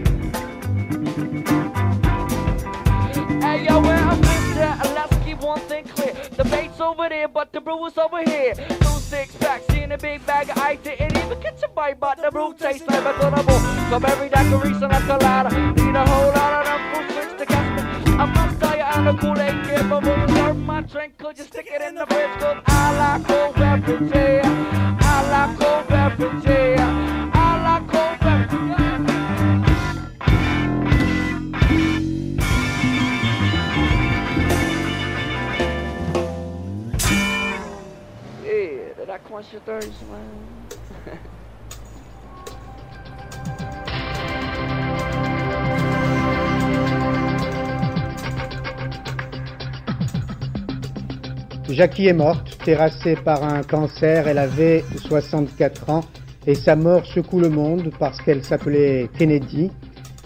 over 6.91 7.07
there, 7.07 7.27
but 7.27 7.53
the 7.53 7.61
brew 7.61 7.85
is 7.85 7.97
over 7.97 8.21
here. 8.23 8.53
Two 8.53 8.99
six 8.99 9.35
packs 9.37 9.73
in 9.75 9.91
a 9.93 9.97
big 9.97 10.25
bag 10.25 10.49
of 10.49 10.57
ice. 10.57 10.79
Didn't 10.83 11.17
even 11.17 11.41
catch 11.41 11.63
a 11.63 11.69
bite, 11.69 11.99
but 11.99 12.21
the 12.21 12.29
brew 12.29 12.53
tastes 12.53 12.85
like 12.87 13.05
a 13.05 13.43
bowl. 13.43 13.59
So 13.89 13.95
every 14.05 14.29
decoration 14.29 14.91
a 14.91 14.99
colada. 15.01 15.49
Need 15.73 15.95
a 15.95 16.05
whole 16.05 16.31
lot 16.33 16.53
of 16.59 16.65
them 16.65 16.81
fruit 16.91 17.07
drinks 17.15 17.33
to 17.39 17.45
catch 17.45 17.69
me. 17.75 18.13
I 18.13 18.25
must 18.25 18.59
tell 18.59 18.75
you, 18.75 18.83
I'm 18.83 19.07
a 19.07 19.17
Kool-Aid 19.17 19.65
kid, 19.65 19.89
but 19.89 20.03
when 20.03 20.19
you 20.19 20.35
serve 20.35 20.57
my 20.57 20.81
drink, 20.81 21.17
could 21.17 21.37
you 21.37 21.45
stick 21.45 21.67
it 21.71 21.81
in 21.81 21.95
the 21.95 22.05
fridge? 22.07 22.39
Cause 22.39 22.61
I 22.67 22.97
like 22.97 23.27
cold 23.27 23.55
beverage, 23.55 24.11
Jackie 51.69 52.07
est 52.07 52.13
morte, 52.13 52.57
terrassée 52.63 53.15
par 53.15 53.43
un 53.43 53.63
cancer. 53.63 54.27
Elle 54.27 54.37
avait 54.37 54.83
64 55.07 55.89
ans 55.89 56.03
et 56.45 56.53
sa 56.53 56.75
mort 56.75 57.05
secoue 57.07 57.39
le 57.39 57.49
monde 57.49 57.91
parce 57.97 58.21
qu'elle 58.21 58.43
s'appelait 58.43 59.09
Kennedy, 59.17 59.71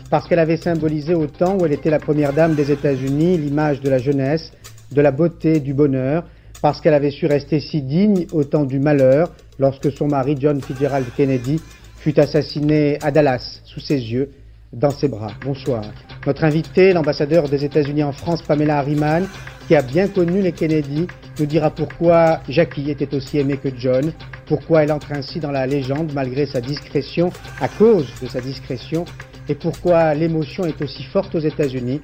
parce 0.10 0.28
qu'elle 0.28 0.40
avait 0.40 0.58
symbolisé 0.58 1.14
au 1.14 1.28
temps 1.28 1.58
où 1.58 1.66
elle 1.66 1.74
était 1.74 1.90
la 1.90 2.00
première 2.00 2.34
dame 2.34 2.56
des 2.56 2.72
États-Unis 2.72 3.38
l'image 3.38 3.80
de 3.80 3.90
la 3.90 3.98
jeunesse, 3.98 4.52
de 4.92 5.02
la 5.02 5.12
beauté, 5.12 5.60
du 5.62 5.74
bonheur, 5.74 6.26
parce 6.66 6.82
qu'elle 6.82 6.96
avait 6.96 7.12
su 7.12 7.28
rester 7.28 7.60
si 7.60 7.84
digne 7.84 8.26
au 8.32 8.44
temps 8.44 8.64
du 8.64 8.80
malheur 8.80 9.30
lorsque 9.60 9.92
son 9.92 10.08
mari 10.08 10.36
John 10.40 10.60
Fitzgerald 10.60 11.06
Kennedy 11.16 11.62
fut 11.96 12.20
assassiné 12.20 12.98
à 13.04 13.12
Dallas 13.12 13.62
sous 13.66 13.80
ses 13.80 14.00
yeux, 14.00 14.32
dans 14.74 14.90
ses 14.90 15.08
bras. 15.08 15.32
Bonsoir. 15.46 15.84
Notre 16.26 16.44
invité, 16.44 16.92
l'ambassadeur 16.92 17.50
des 17.50 17.66
États-Unis 17.66 18.02
en 18.02 18.14
France, 18.14 18.42
Pamela 18.42 18.80
Harriman, 18.80 19.28
qui 19.68 19.76
a 19.76 19.84
bien 19.84 20.08
connu 20.08 20.42
les 20.42 20.54
Kennedy, 20.54 21.06
nous 21.40 21.46
dira 21.46 21.70
pourquoi 21.70 22.40
Jackie 22.50 22.90
était 22.90 23.14
aussi 23.14 23.38
aimée 23.38 23.58
que 23.58 23.70
John, 23.78 24.12
pourquoi 24.48 24.82
elle 24.82 24.92
entre 24.92 25.12
ainsi 25.12 25.40
dans 25.40 25.52
la 25.52 25.68
légende 25.68 26.14
malgré 26.16 26.48
sa 26.48 26.62
discrétion, 26.62 27.30
à 27.62 27.68
cause 27.68 28.08
de 28.24 28.28
sa 28.28 28.42
discrétion, 28.42 29.06
et 29.48 29.54
pourquoi 29.54 30.16
l'émotion 30.16 30.66
est 30.66 30.82
aussi 30.82 31.04
forte 31.04 31.36
aux 31.36 31.40
États-Unis. 31.40 32.02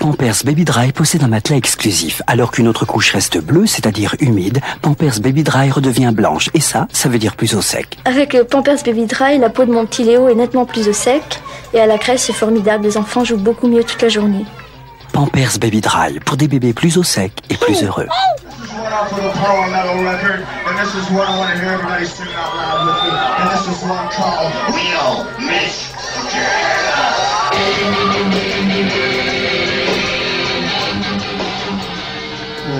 Pampers 0.00 0.44
Baby 0.46 0.64
Dry 0.64 0.92
possède 0.92 1.22
un 1.24 1.28
matelas 1.28 1.58
exclusif. 1.58 2.22
Alors 2.26 2.52
qu'une 2.52 2.68
autre 2.68 2.86
couche 2.86 3.12
reste 3.12 3.36
bleue, 3.36 3.66
c'est-à-dire 3.66 4.16
humide, 4.18 4.60
Pampers 4.80 5.20
Baby 5.20 5.42
Dry 5.42 5.70
redevient 5.70 6.10
blanche. 6.10 6.48
Et 6.54 6.60
ça, 6.60 6.88
ça 6.90 7.10
veut 7.10 7.18
dire 7.18 7.36
plus 7.36 7.54
au 7.54 7.60
sec. 7.60 7.98
Avec 8.06 8.32
le 8.32 8.44
Pampers 8.44 8.78
Baby 8.82 9.04
Dry, 9.04 9.36
la 9.36 9.50
peau 9.50 9.66
de 9.66 9.70
mon 9.70 9.84
petit 9.84 10.04
Léo 10.04 10.28
est 10.30 10.34
nettement 10.34 10.64
plus 10.64 10.88
au 10.88 10.94
sec. 10.94 11.22
Et 11.74 11.80
à 11.80 11.86
la 11.86 11.98
crèche, 11.98 12.20
c'est 12.20 12.32
formidable. 12.32 12.84
Les 12.84 12.96
enfants 12.96 13.24
jouent 13.24 13.36
beaucoup 13.36 13.68
mieux 13.68 13.84
toute 13.84 14.00
la 14.00 14.08
journée. 14.08 14.46
Pampers 15.12 15.58
Baby 15.60 15.82
Dry, 15.82 16.18
pour 16.24 16.38
des 16.38 16.48
bébés 16.48 16.72
plus 16.72 16.96
au 16.96 17.02
sec 17.02 17.32
et 17.50 17.56
plus 17.56 17.84
heureux. 17.84 18.08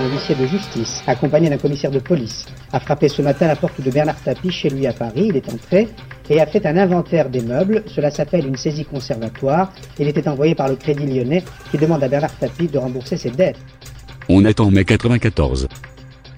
Un 0.01 0.09
huissier 0.09 0.35
de 0.35 0.47
justice, 0.47 1.03
accompagné 1.07 1.51
d'un 1.51 1.59
commissaire 1.59 1.91
de 1.91 1.99
police, 1.99 2.47
a 2.73 2.81
frappé 2.81 3.11
ce 3.11 3.21
matin 3.21 3.47
la 3.47 3.55
porte 3.55 3.83
de 3.83 3.91
Bernard 3.91 4.19
Tapie 4.23 4.51
chez 4.51 4.71
lui 4.71 4.87
à 4.87 4.95
Paris. 4.95 5.27
Il 5.29 5.37
est 5.37 5.53
entré 5.53 5.89
et 6.31 6.41
a 6.41 6.47
fait 6.47 6.65
un 6.65 6.79
inventaire 6.79 7.29
des 7.29 7.43
meubles. 7.43 7.85
Cela 7.87 8.11
s'appelle 8.11 8.47
une 8.47 8.57
saisie 8.57 8.87
conservatoire. 8.87 9.75
Il 9.99 10.09
était 10.09 10.27
envoyé 10.27 10.55
par 10.55 10.69
le 10.69 10.77
Crédit 10.77 11.05
Lyonnais 11.05 11.45
qui 11.71 11.77
demande 11.77 12.03
à 12.03 12.09
Bernard 12.09 12.35
Tapie 12.39 12.69
de 12.69 12.79
rembourser 12.79 13.19
ses 13.19 13.31
dettes. 13.31 13.59
On 14.31 14.43
est 14.47 14.59
en 14.59 14.71
mai 14.71 14.87
94. 14.87 15.69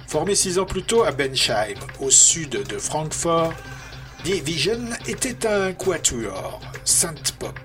Formé 0.08 0.34
six 0.34 0.58
ans 0.58 0.66
plus 0.66 0.82
tôt 0.82 1.04
à 1.04 1.12
Bensheim, 1.12 1.78
au 2.00 2.10
sud 2.10 2.58
de 2.68 2.78
Francfort, 2.78 3.52
Division 4.24 4.80
était 5.06 5.46
un 5.46 5.72
quatuor, 5.72 6.60
synth 6.84 7.30
pop. 7.38 7.56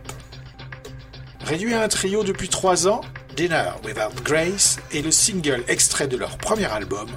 Réduit 1.44 1.74
à 1.74 1.82
un 1.82 1.88
trio 1.88 2.24
depuis 2.24 2.50
trois 2.50 2.88
ans, 2.88 3.02
Dinner 3.36 3.72
Without 3.84 4.24
Grace 4.24 4.67
est 4.92 5.02
le 5.02 5.12
single 5.12 5.64
extrait 5.68 6.08
de 6.08 6.18
leur 6.18 6.38
premier 6.38 6.66
album, 6.66 7.10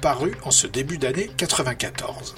paru 0.00 0.34
en 0.44 0.50
ce 0.50 0.66
début 0.66 0.98
d'année 0.98 1.30
94. 1.36 2.34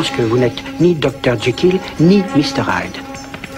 Pense 0.00 0.16
que 0.16 0.22
vous 0.22 0.38
n'êtes 0.38 0.80
ni 0.80 0.94
Dr. 0.94 1.38
Jekyll 1.38 1.78
ni 1.98 2.22
Mr. 2.34 2.62
Hyde. 2.62 2.96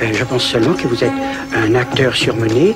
Euh, 0.02 0.12
je 0.12 0.24
pense 0.24 0.42
seulement 0.42 0.74
que 0.74 0.88
vous 0.88 1.04
êtes 1.04 1.12
un 1.54 1.72
acteur 1.76 2.16
surmené. 2.16 2.74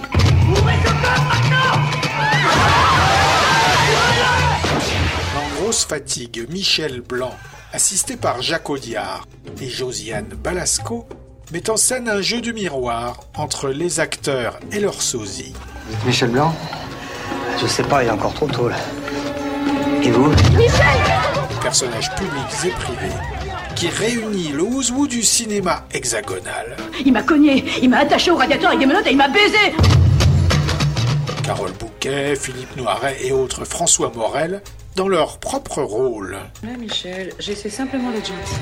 En 5.37 5.61
grosse 5.61 5.85
fatigue, 5.85 6.47
Michel 6.49 7.01
Blanc, 7.01 7.35
assisté 7.73 8.17
par 8.17 8.41
Jacques 8.41 8.71
Audiard 8.71 9.27
et 9.61 9.69
Josiane 9.69 10.29
Balasco, 10.45 11.09
met 11.51 11.69
en 11.69 11.77
scène 11.77 12.09
un 12.09 12.21
jeu 12.21 12.41
de 12.41 12.53
miroir 12.53 13.19
entre 13.35 13.71
les 13.71 13.99
acteurs 13.99 14.61
et 14.71 14.79
leur 14.79 15.03
sosie. 15.03 15.55
Michel 16.07 16.31
Blanc? 16.31 16.55
Je 17.61 17.67
sais 17.67 17.83
pas, 17.83 18.05
il 18.05 18.07
est 18.07 18.12
encore 18.12 18.35
trop 18.35 18.47
tôt 18.47 18.69
là. 18.69 18.77
Et 20.05 20.11
vous? 20.12 20.31
Personnages 21.61 22.14
publics 22.14 22.64
et 22.64 22.71
privés 22.71 23.36
qui 23.77 23.89
réunit 23.89 24.49
le 24.49 24.62
ouzou 24.62 25.07
du 25.07 25.22
cinéma 25.22 25.85
hexagonal. 25.93 26.77
Il 27.05 27.12
m'a 27.12 27.22
cogné, 27.22 27.62
il 27.83 27.91
m'a 27.91 27.99
attaché 27.99 28.31
au 28.31 28.37
radiateur 28.37 28.68
avec 28.68 28.81
des 28.81 28.87
menottes 28.87 29.07
et 29.07 29.11
il 29.11 29.16
m'a 29.18 29.29
baisé 29.29 29.59
Carole 31.45 31.72
Bouquet, 31.79 32.35
Philippe 32.37 32.74
Noiret 32.77 33.18
et 33.22 33.33
autres 33.33 33.66
François 33.66 34.11
Morel 34.16 34.62
dans 34.97 35.09
leur 35.09 35.39
propre 35.39 35.83
rôle. 35.83 36.39
Ouais, 36.64 36.77
Michel, 36.79 37.35
j'essaie 37.39 37.68
simplement 37.68 38.11
d'être 38.11 38.27
gentil. 38.27 38.61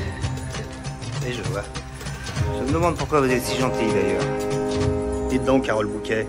Et 1.28 1.32
je 1.32 1.42
vois. 1.44 1.62
Je 2.58 2.64
me 2.64 2.72
demande 2.72 2.96
pourquoi 2.96 3.20
vous 3.20 3.30
êtes 3.30 3.42
si 3.42 3.58
gentil 3.58 3.86
d'ailleurs. 3.86 4.24
Dites 5.30 5.44
donc, 5.44 5.64
Carole 5.64 5.86
Bouquet. 5.86 6.26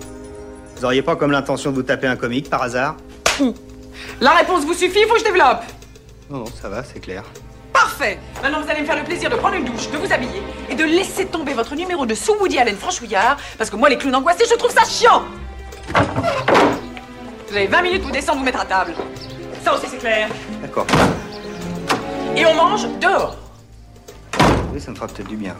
Vous 0.77 0.85
auriez 0.85 1.01
pas 1.01 1.15
comme 1.15 1.31
l'intention 1.31 1.71
de 1.71 1.75
vous 1.75 1.83
taper 1.83 2.07
un 2.07 2.15
comique 2.15 2.49
par 2.51 2.61
hasard? 2.61 2.95
La 4.21 4.31
réponse 4.31 4.63
vous 4.63 4.75
suffit, 4.75 5.01
faut 5.07 5.15
que 5.15 5.19
je 5.19 5.25
développe 5.25 5.63
Non, 6.29 6.39
non, 6.39 6.45
ça 6.61 6.69
va, 6.69 6.83
c'est 6.83 6.99
clair. 6.99 7.23
Parfait 7.75 8.17
Maintenant, 8.41 8.61
vous 8.61 8.69
allez 8.69 8.81
me 8.81 8.85
faire 8.85 8.95
le 8.95 9.03
plaisir 9.03 9.29
de 9.29 9.35
prendre 9.35 9.55
une 9.55 9.65
douche, 9.65 9.89
de 9.91 9.97
vous 9.97 10.13
habiller 10.13 10.41
et 10.69 10.75
de 10.75 10.85
laisser 10.85 11.25
tomber 11.25 11.53
votre 11.53 11.75
numéro 11.75 12.05
de 12.05 12.15
sous 12.15 12.33
Woody 12.39 12.57
Allen 12.57 12.77
franchouillard, 12.77 13.35
parce 13.57 13.69
que 13.69 13.75
moi, 13.75 13.89
les 13.89 13.97
clowns 13.97 14.15
angoissés, 14.15 14.45
je 14.49 14.55
trouve 14.55 14.71
ça 14.71 14.85
chiant 14.85 15.23
Vous 17.49 17.55
avez 17.55 17.67
20 17.67 17.81
minutes 17.81 18.03
pour 18.03 18.11
descendre 18.11 18.39
vous 18.39 18.45
mettre 18.45 18.61
à 18.61 18.65
table. 18.65 18.93
Ça 19.61 19.73
aussi, 19.75 19.87
c'est 19.89 19.97
clair. 19.97 20.29
D'accord. 20.61 20.87
Et 22.37 22.45
on 22.45 22.53
mange 22.53 22.87
dehors. 23.01 23.35
Oui, 24.73 24.79
ça 24.79 24.91
me 24.91 24.95
fera 24.95 25.07
peut-être 25.07 25.27
du 25.27 25.35
bien. 25.35 25.55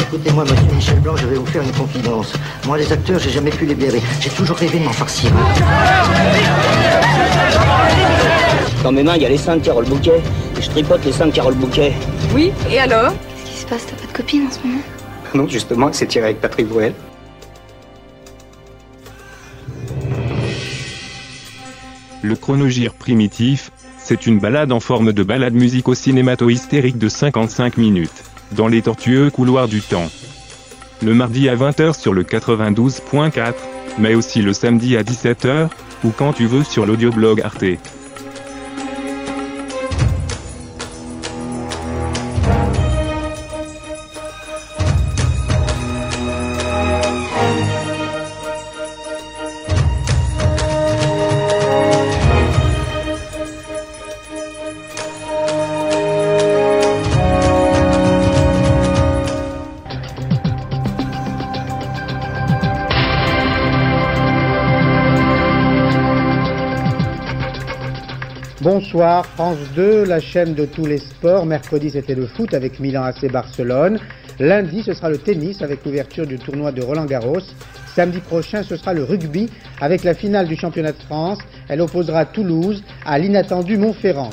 Écoutez-moi, 0.00 0.44
monsieur 0.44 0.74
Michel 0.74 1.00
Blanc, 1.00 1.16
je 1.16 1.26
vais 1.26 1.36
vous 1.36 1.46
faire 1.46 1.62
une 1.62 1.72
confidence. 1.72 2.34
Moi, 2.66 2.76
les 2.76 2.92
acteurs, 2.92 3.18
j'ai 3.18 3.30
jamais 3.30 3.50
pu 3.50 3.64
les 3.64 3.74
blairer. 3.74 4.02
J'ai 4.20 4.28
toujours 4.28 4.58
rêvé 4.58 4.78
de 4.78 4.84
m'en 4.84 4.92
farcir. 4.92 5.30
Dans 8.82 8.92
mes 8.92 9.02
mains, 9.02 9.16
il 9.16 9.22
y 9.22 9.26
a 9.26 9.30
les 9.30 9.38
seins 9.38 9.56
de 9.56 9.64
Carole 9.64 9.86
Bouquet. 9.86 10.20
Je 10.62 10.70
tripote 10.70 11.04
les 11.04 11.10
seins 11.10 11.26
de 11.26 11.32
Carole 11.32 11.54
Bouquet. 11.54 11.92
Oui, 12.32 12.52
et 12.70 12.78
alors? 12.78 13.12
Qu'est-ce 13.12 13.50
qui 13.50 13.58
se 13.58 13.66
passe? 13.66 13.84
T'as 13.84 13.96
pas 13.96 14.06
de 14.06 14.16
copine 14.16 14.46
en 14.46 14.50
ce 14.50 14.64
moment? 14.64 14.80
Non, 15.34 15.48
justement, 15.48 15.92
c'est 15.92 16.06
tiré 16.06 16.26
avec 16.26 16.40
Patrick 16.40 16.68
Bruel. 16.68 16.94
Le 22.22 22.36
chronogire 22.36 22.94
primitif, 22.94 23.72
c'est 23.98 24.24
une 24.26 24.38
balade 24.38 24.70
en 24.70 24.78
forme 24.78 25.12
de 25.12 25.22
balade 25.24 25.54
musico-cinémato-hystérique 25.54 26.96
de 26.96 27.08
55 27.08 27.76
minutes, 27.76 28.22
dans 28.52 28.68
les 28.68 28.82
tortueux 28.82 29.30
couloirs 29.30 29.66
du 29.66 29.80
temps. 29.80 30.08
Le 31.02 31.12
mardi 31.12 31.48
à 31.48 31.56
20h 31.56 31.98
sur 31.98 32.12
le 32.12 32.22
92.4, 32.22 33.54
mais 33.98 34.14
aussi 34.14 34.42
le 34.42 34.52
samedi 34.52 34.96
à 34.96 35.02
17h, 35.02 35.70
ou 36.04 36.10
quand 36.16 36.32
tu 36.32 36.46
veux 36.46 36.62
sur 36.62 36.86
l'audioblog 36.86 37.40
Arte. 37.40 37.64
France 69.34 69.56
2, 69.74 70.04
la 70.04 70.20
chaîne 70.20 70.52
de 70.52 70.66
tous 70.66 70.84
les 70.84 70.98
sports. 70.98 71.46
Mercredi, 71.46 71.88
c'était 71.88 72.14
le 72.14 72.26
foot 72.26 72.52
avec 72.52 72.78
Milan 72.78 73.04
AC 73.04 73.32
Barcelone. 73.32 73.98
Lundi, 74.38 74.82
ce 74.82 74.92
sera 74.92 75.08
le 75.08 75.16
tennis 75.16 75.62
avec 75.62 75.86
l'ouverture 75.86 76.26
du 76.26 76.38
tournoi 76.38 76.70
de 76.70 76.82
Roland 76.82 77.06
Garros. 77.06 77.40
Samedi 77.94 78.20
prochain, 78.20 78.62
ce 78.62 78.76
sera 78.76 78.92
le 78.92 79.04
rugby 79.04 79.48
avec 79.80 80.04
la 80.04 80.12
finale 80.12 80.48
du 80.48 80.56
championnat 80.56 80.92
de 80.92 81.02
France. 81.06 81.38
Elle 81.70 81.80
opposera 81.80 82.26
Toulouse 82.26 82.82
à 83.06 83.18
l'inattendu 83.18 83.78
Montferrand. 83.78 84.30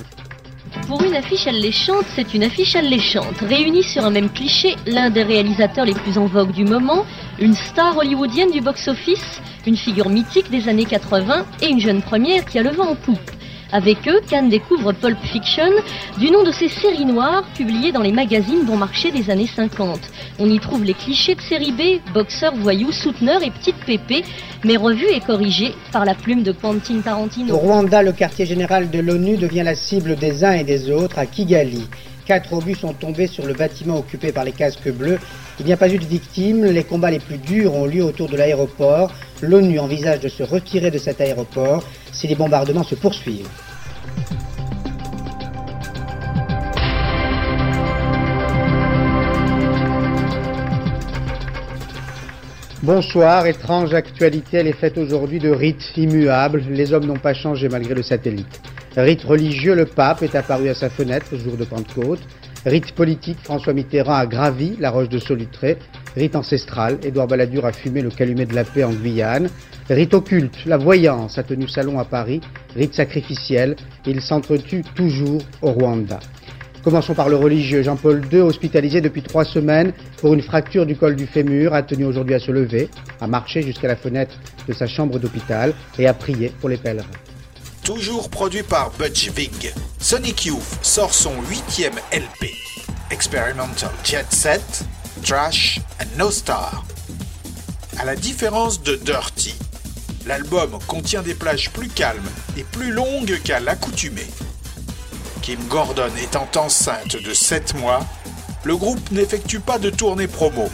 Pour 0.88 1.02
une 1.02 1.16
affiche 1.16 1.48
alléchante, 1.48 2.06
c'est 2.14 2.34
une 2.34 2.44
affiche 2.44 2.76
alléchante. 2.76 3.40
Réunis 3.40 3.84
sur 3.84 4.04
un 4.04 4.12
même 4.12 4.30
cliché, 4.30 4.76
l'un 4.86 5.10
des 5.10 5.24
réalisateurs 5.24 5.86
les 5.86 5.94
plus 5.94 6.18
en 6.18 6.26
vogue 6.26 6.52
du 6.52 6.66
moment, 6.66 7.06
une 7.40 7.54
star 7.54 7.98
hollywoodienne 7.98 8.52
du 8.52 8.60
box-office, 8.60 9.42
une 9.66 9.78
figure 9.78 10.10
mythique 10.10 10.52
des 10.52 10.68
années 10.68 10.86
80 10.86 11.46
et 11.62 11.68
une 11.68 11.80
jeune 11.80 12.02
première 12.02 12.44
qui 12.44 12.60
a 12.60 12.64
le 12.64 12.72
vent 12.72 12.90
en 12.90 12.96
poupe. 12.96 13.32
Avec 13.72 14.08
eux, 14.08 14.20
Cannes 14.28 14.50
découvre 14.50 14.94
Pulp 14.94 15.20
Fiction, 15.24 15.70
du 16.18 16.32
nom 16.32 16.44
de 16.44 16.52
ces 16.52 16.70
séries 16.70 17.06
noires 17.06 17.44
publiées 17.56 17.92
dans 17.92 18.02
les 18.02 18.12
magazines 18.12 18.64
bon 18.66 18.78
marché 18.78 19.12
des 19.12 19.30
années 19.30 19.50
50. 19.56 20.00
On 20.40 20.50
y 20.50 20.60
trouve 20.60 20.84
les 20.84 20.96
clichés 20.96 21.36
de 21.36 21.42
série 21.42 21.72
B, 21.72 22.12
boxeurs, 22.12 22.56
voyous, 22.56 22.92
souteneurs 22.92 23.44
et 23.44 23.52
petites 23.52 23.84
pépées, 23.86 24.24
mais 24.64 24.76
revus 24.76 25.10
et 25.14 25.20
corrigés 25.20 25.76
par 25.92 26.04
la 26.04 26.16
plume 26.16 26.42
de 26.42 26.52
Quentin 26.52 26.98
Au 26.98 27.02
Tarantino. 27.02 27.56
Rwanda, 27.56 28.02
le 28.02 28.12
quartier 28.12 28.48
général 28.48 28.90
de 28.90 29.00
l'ONU 29.00 29.38
devient 29.38 29.64
la 29.64 29.76
cible 29.76 30.16
des 30.16 30.44
uns 30.44 30.54
et 30.54 30.64
des 30.64 30.90
autres 30.90 31.20
à 31.20 31.28
Kigali. 31.28 31.88
Quatre 32.30 32.54
obus 32.54 32.76
sont 32.76 32.94
tombés 32.94 33.26
sur 33.26 33.48
le 33.48 33.56
bâtiment 33.56 33.98
occupé 33.98 34.32
par 34.32 34.44
les 34.44 34.52
casques 34.52 34.92
bleus. 34.92 35.18
Il 35.60 35.66
n'y 35.66 35.74
a 35.74 35.78
pas 35.78 35.90
eu 35.90 35.98
de 35.98 36.06
victimes. 36.06 36.64
Les 36.64 36.84
combats 36.84 37.10
les 37.10 37.18
plus 37.18 37.40
durs 37.40 37.74
ont 37.74 37.88
lieu 37.88 38.04
autour 38.04 38.30
de 38.30 38.38
l'aéroport. 38.38 39.12
L'ONU 39.42 39.80
envisage 39.80 40.20
de 40.20 40.30
se 40.30 40.44
retirer 40.44 40.92
de 40.92 41.00
cet 41.00 41.22
aéroport 41.22 41.84
si 42.12 42.28
les 42.28 42.36
bombardements 42.36 42.84
se 42.84 42.94
poursuivent. 42.94 43.50
Bonsoir, 52.84 53.48
étrange 53.48 53.96
actualité, 53.96 54.58
elle 54.58 54.68
est 54.68 54.74
faite 54.74 55.00
aujourd'hui 55.00 55.40
de 55.40 55.50
rites 55.50 55.98
immuables. 55.98 56.64
Les 56.70 56.94
hommes 56.94 57.08
n'ont 57.08 57.16
pas 57.16 57.34
changé 57.34 57.70
malgré 57.70 57.96
le 57.96 58.04
satellite. 58.04 58.62
Rite 58.98 59.24
religieux, 59.24 59.76
le 59.76 59.86
pape 59.86 60.24
est 60.24 60.36
apparu 60.36 60.68
à 60.70 60.74
sa 60.74 60.90
fenêtre 60.90 61.38
jour 61.38 61.56
de 61.58 61.64
Pentecôte. 61.64 62.22
Rite 62.66 62.92
politique, 62.94 63.38
François 63.44 63.74
Mitterrand 63.74 64.16
a 64.16 64.26
gravi 64.26 64.76
la 64.80 64.90
roche 64.90 65.10
de 65.10 65.20
Solutré. 65.20 65.78
Rite 66.16 66.36
ancestral, 66.36 66.98
Édouard 67.04 67.28
Balladur 67.28 67.66
a 67.66 67.72
fumé 67.72 68.02
le 68.02 68.10
calumet 68.10 68.46
de 68.46 68.56
la 68.56 68.64
paix 68.64 68.84
en 68.84 68.92
Guyane. 68.92 69.50
Rite 69.90 70.14
occulte, 70.14 70.66
la 70.66 70.78
voyance 70.78 71.38
a 71.38 71.44
tenu 71.44 71.68
salon 71.68 72.00
à 72.00 72.06
Paris. 72.06 72.42
Rite 72.76 72.96
sacrificiel, 72.96 73.76
il 74.06 74.22
s'entretue 74.22 74.84
toujours 74.96 75.42
au 75.62 75.72
Rwanda. 75.72 76.20
Commençons 76.84 77.14
par 77.14 77.30
le 77.30 77.36
religieux. 77.36 77.84
Jean-Paul 77.84 78.24
II, 78.32 78.40
hospitalisé 78.40 79.02
depuis 79.02 79.22
trois 79.22 79.46
semaines 79.46 79.94
pour 80.18 80.34
une 80.34 80.42
fracture 80.42 80.86
du 80.86 80.96
col 80.96 81.16
du 81.16 81.28
fémur, 81.28 81.74
a 81.74 81.84
tenu 81.84 82.06
aujourd'hui 82.06 82.36
à 82.36 82.40
se 82.40 82.52
lever, 82.52 82.90
à 83.22 83.28
marcher 83.28 83.62
jusqu'à 83.62 83.88
la 83.88 83.96
fenêtre 83.96 84.40
de 84.68 84.74
sa 84.74 84.88
chambre 84.88 85.20
d'hôpital 85.20 85.74
et 86.00 86.08
à 86.08 86.14
prier 86.14 86.52
pour 86.60 86.70
les 86.70 86.78
pèlerins. 86.78 87.06
Toujours 87.84 88.30
produit 88.30 88.64
par 88.64 88.92
Butch 88.92 89.30
Vig, 89.30 89.74
Sonic 90.00 90.46
Youth 90.46 90.62
sort 90.82 91.14
son 91.14 91.34
huitième 91.50 91.96
LP, 92.12 92.54
Experimental 93.10 93.92
Jet 94.04 94.26
Set, 94.30 94.84
Trash 95.24 95.80
and 96.00 96.18
No 96.18 96.30
Star. 96.30 96.84
À 97.98 98.06
la 98.06 98.16
différence 98.16 98.84
de 98.84 98.96
Dirty, 98.96 99.56
l'album 100.28 100.78
contient 100.88 101.24
des 101.24 101.34
plages 101.34 101.72
plus 101.72 101.90
calmes 101.90 102.30
et 102.58 102.64
plus 102.64 102.92
longues 102.92 103.42
qu'à 103.44 103.60
l'accoutumée. 103.60 104.28
Kim 105.42 105.60
Gordon 105.68 106.12
étant 106.22 106.48
enceinte 106.56 107.16
de 107.16 107.34
7 107.34 107.76
mois, 107.76 108.06
le 108.64 108.76
groupe 108.78 109.12
n'effectue 109.12 109.60
pas 109.60 109.80
de 109.80 109.90
tournée 109.90 110.28
promo, 110.28 110.70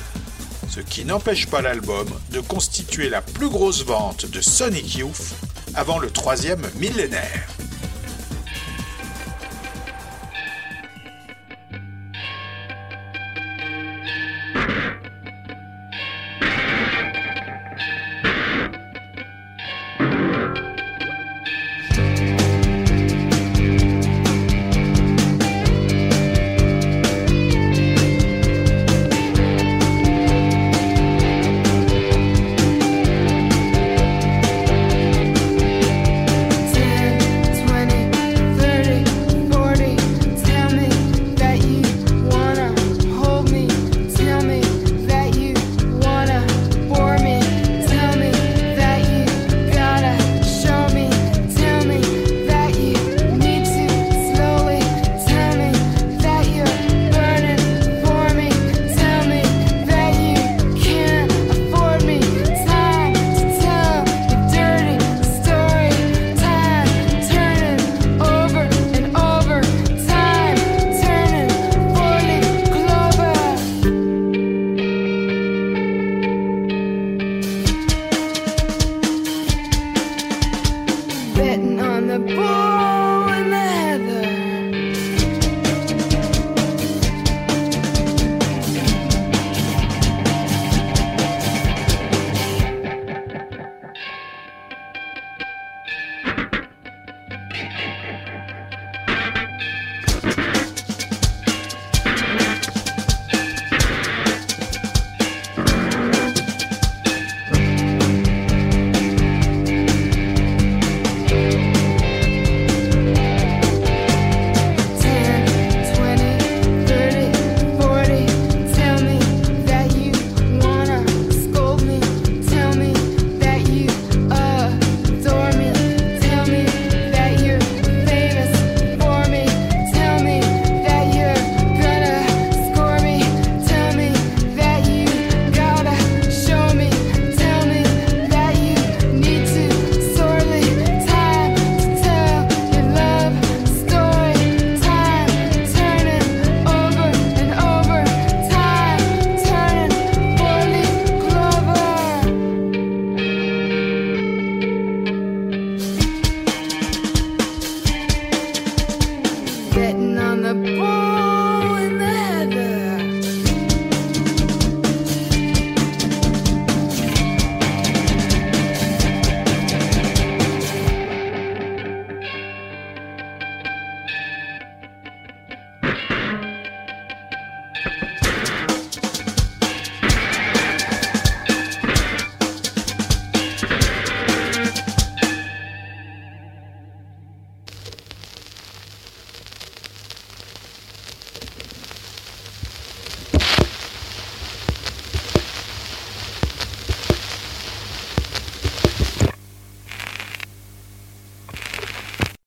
ce 0.69 0.81
qui 0.81 1.05
n'empêche 1.05 1.47
pas 1.47 1.61
l'album 1.61 2.07
de 2.31 2.41
constituer 2.41 3.09
la 3.09 3.21
plus 3.21 3.49
grosse 3.49 3.85
vente 3.85 4.25
de 4.25 4.41
Sonic 4.41 4.95
Youth 4.95 5.33
avant 5.75 5.99
le 5.99 6.09
troisième 6.09 6.61
millénaire. 6.79 7.47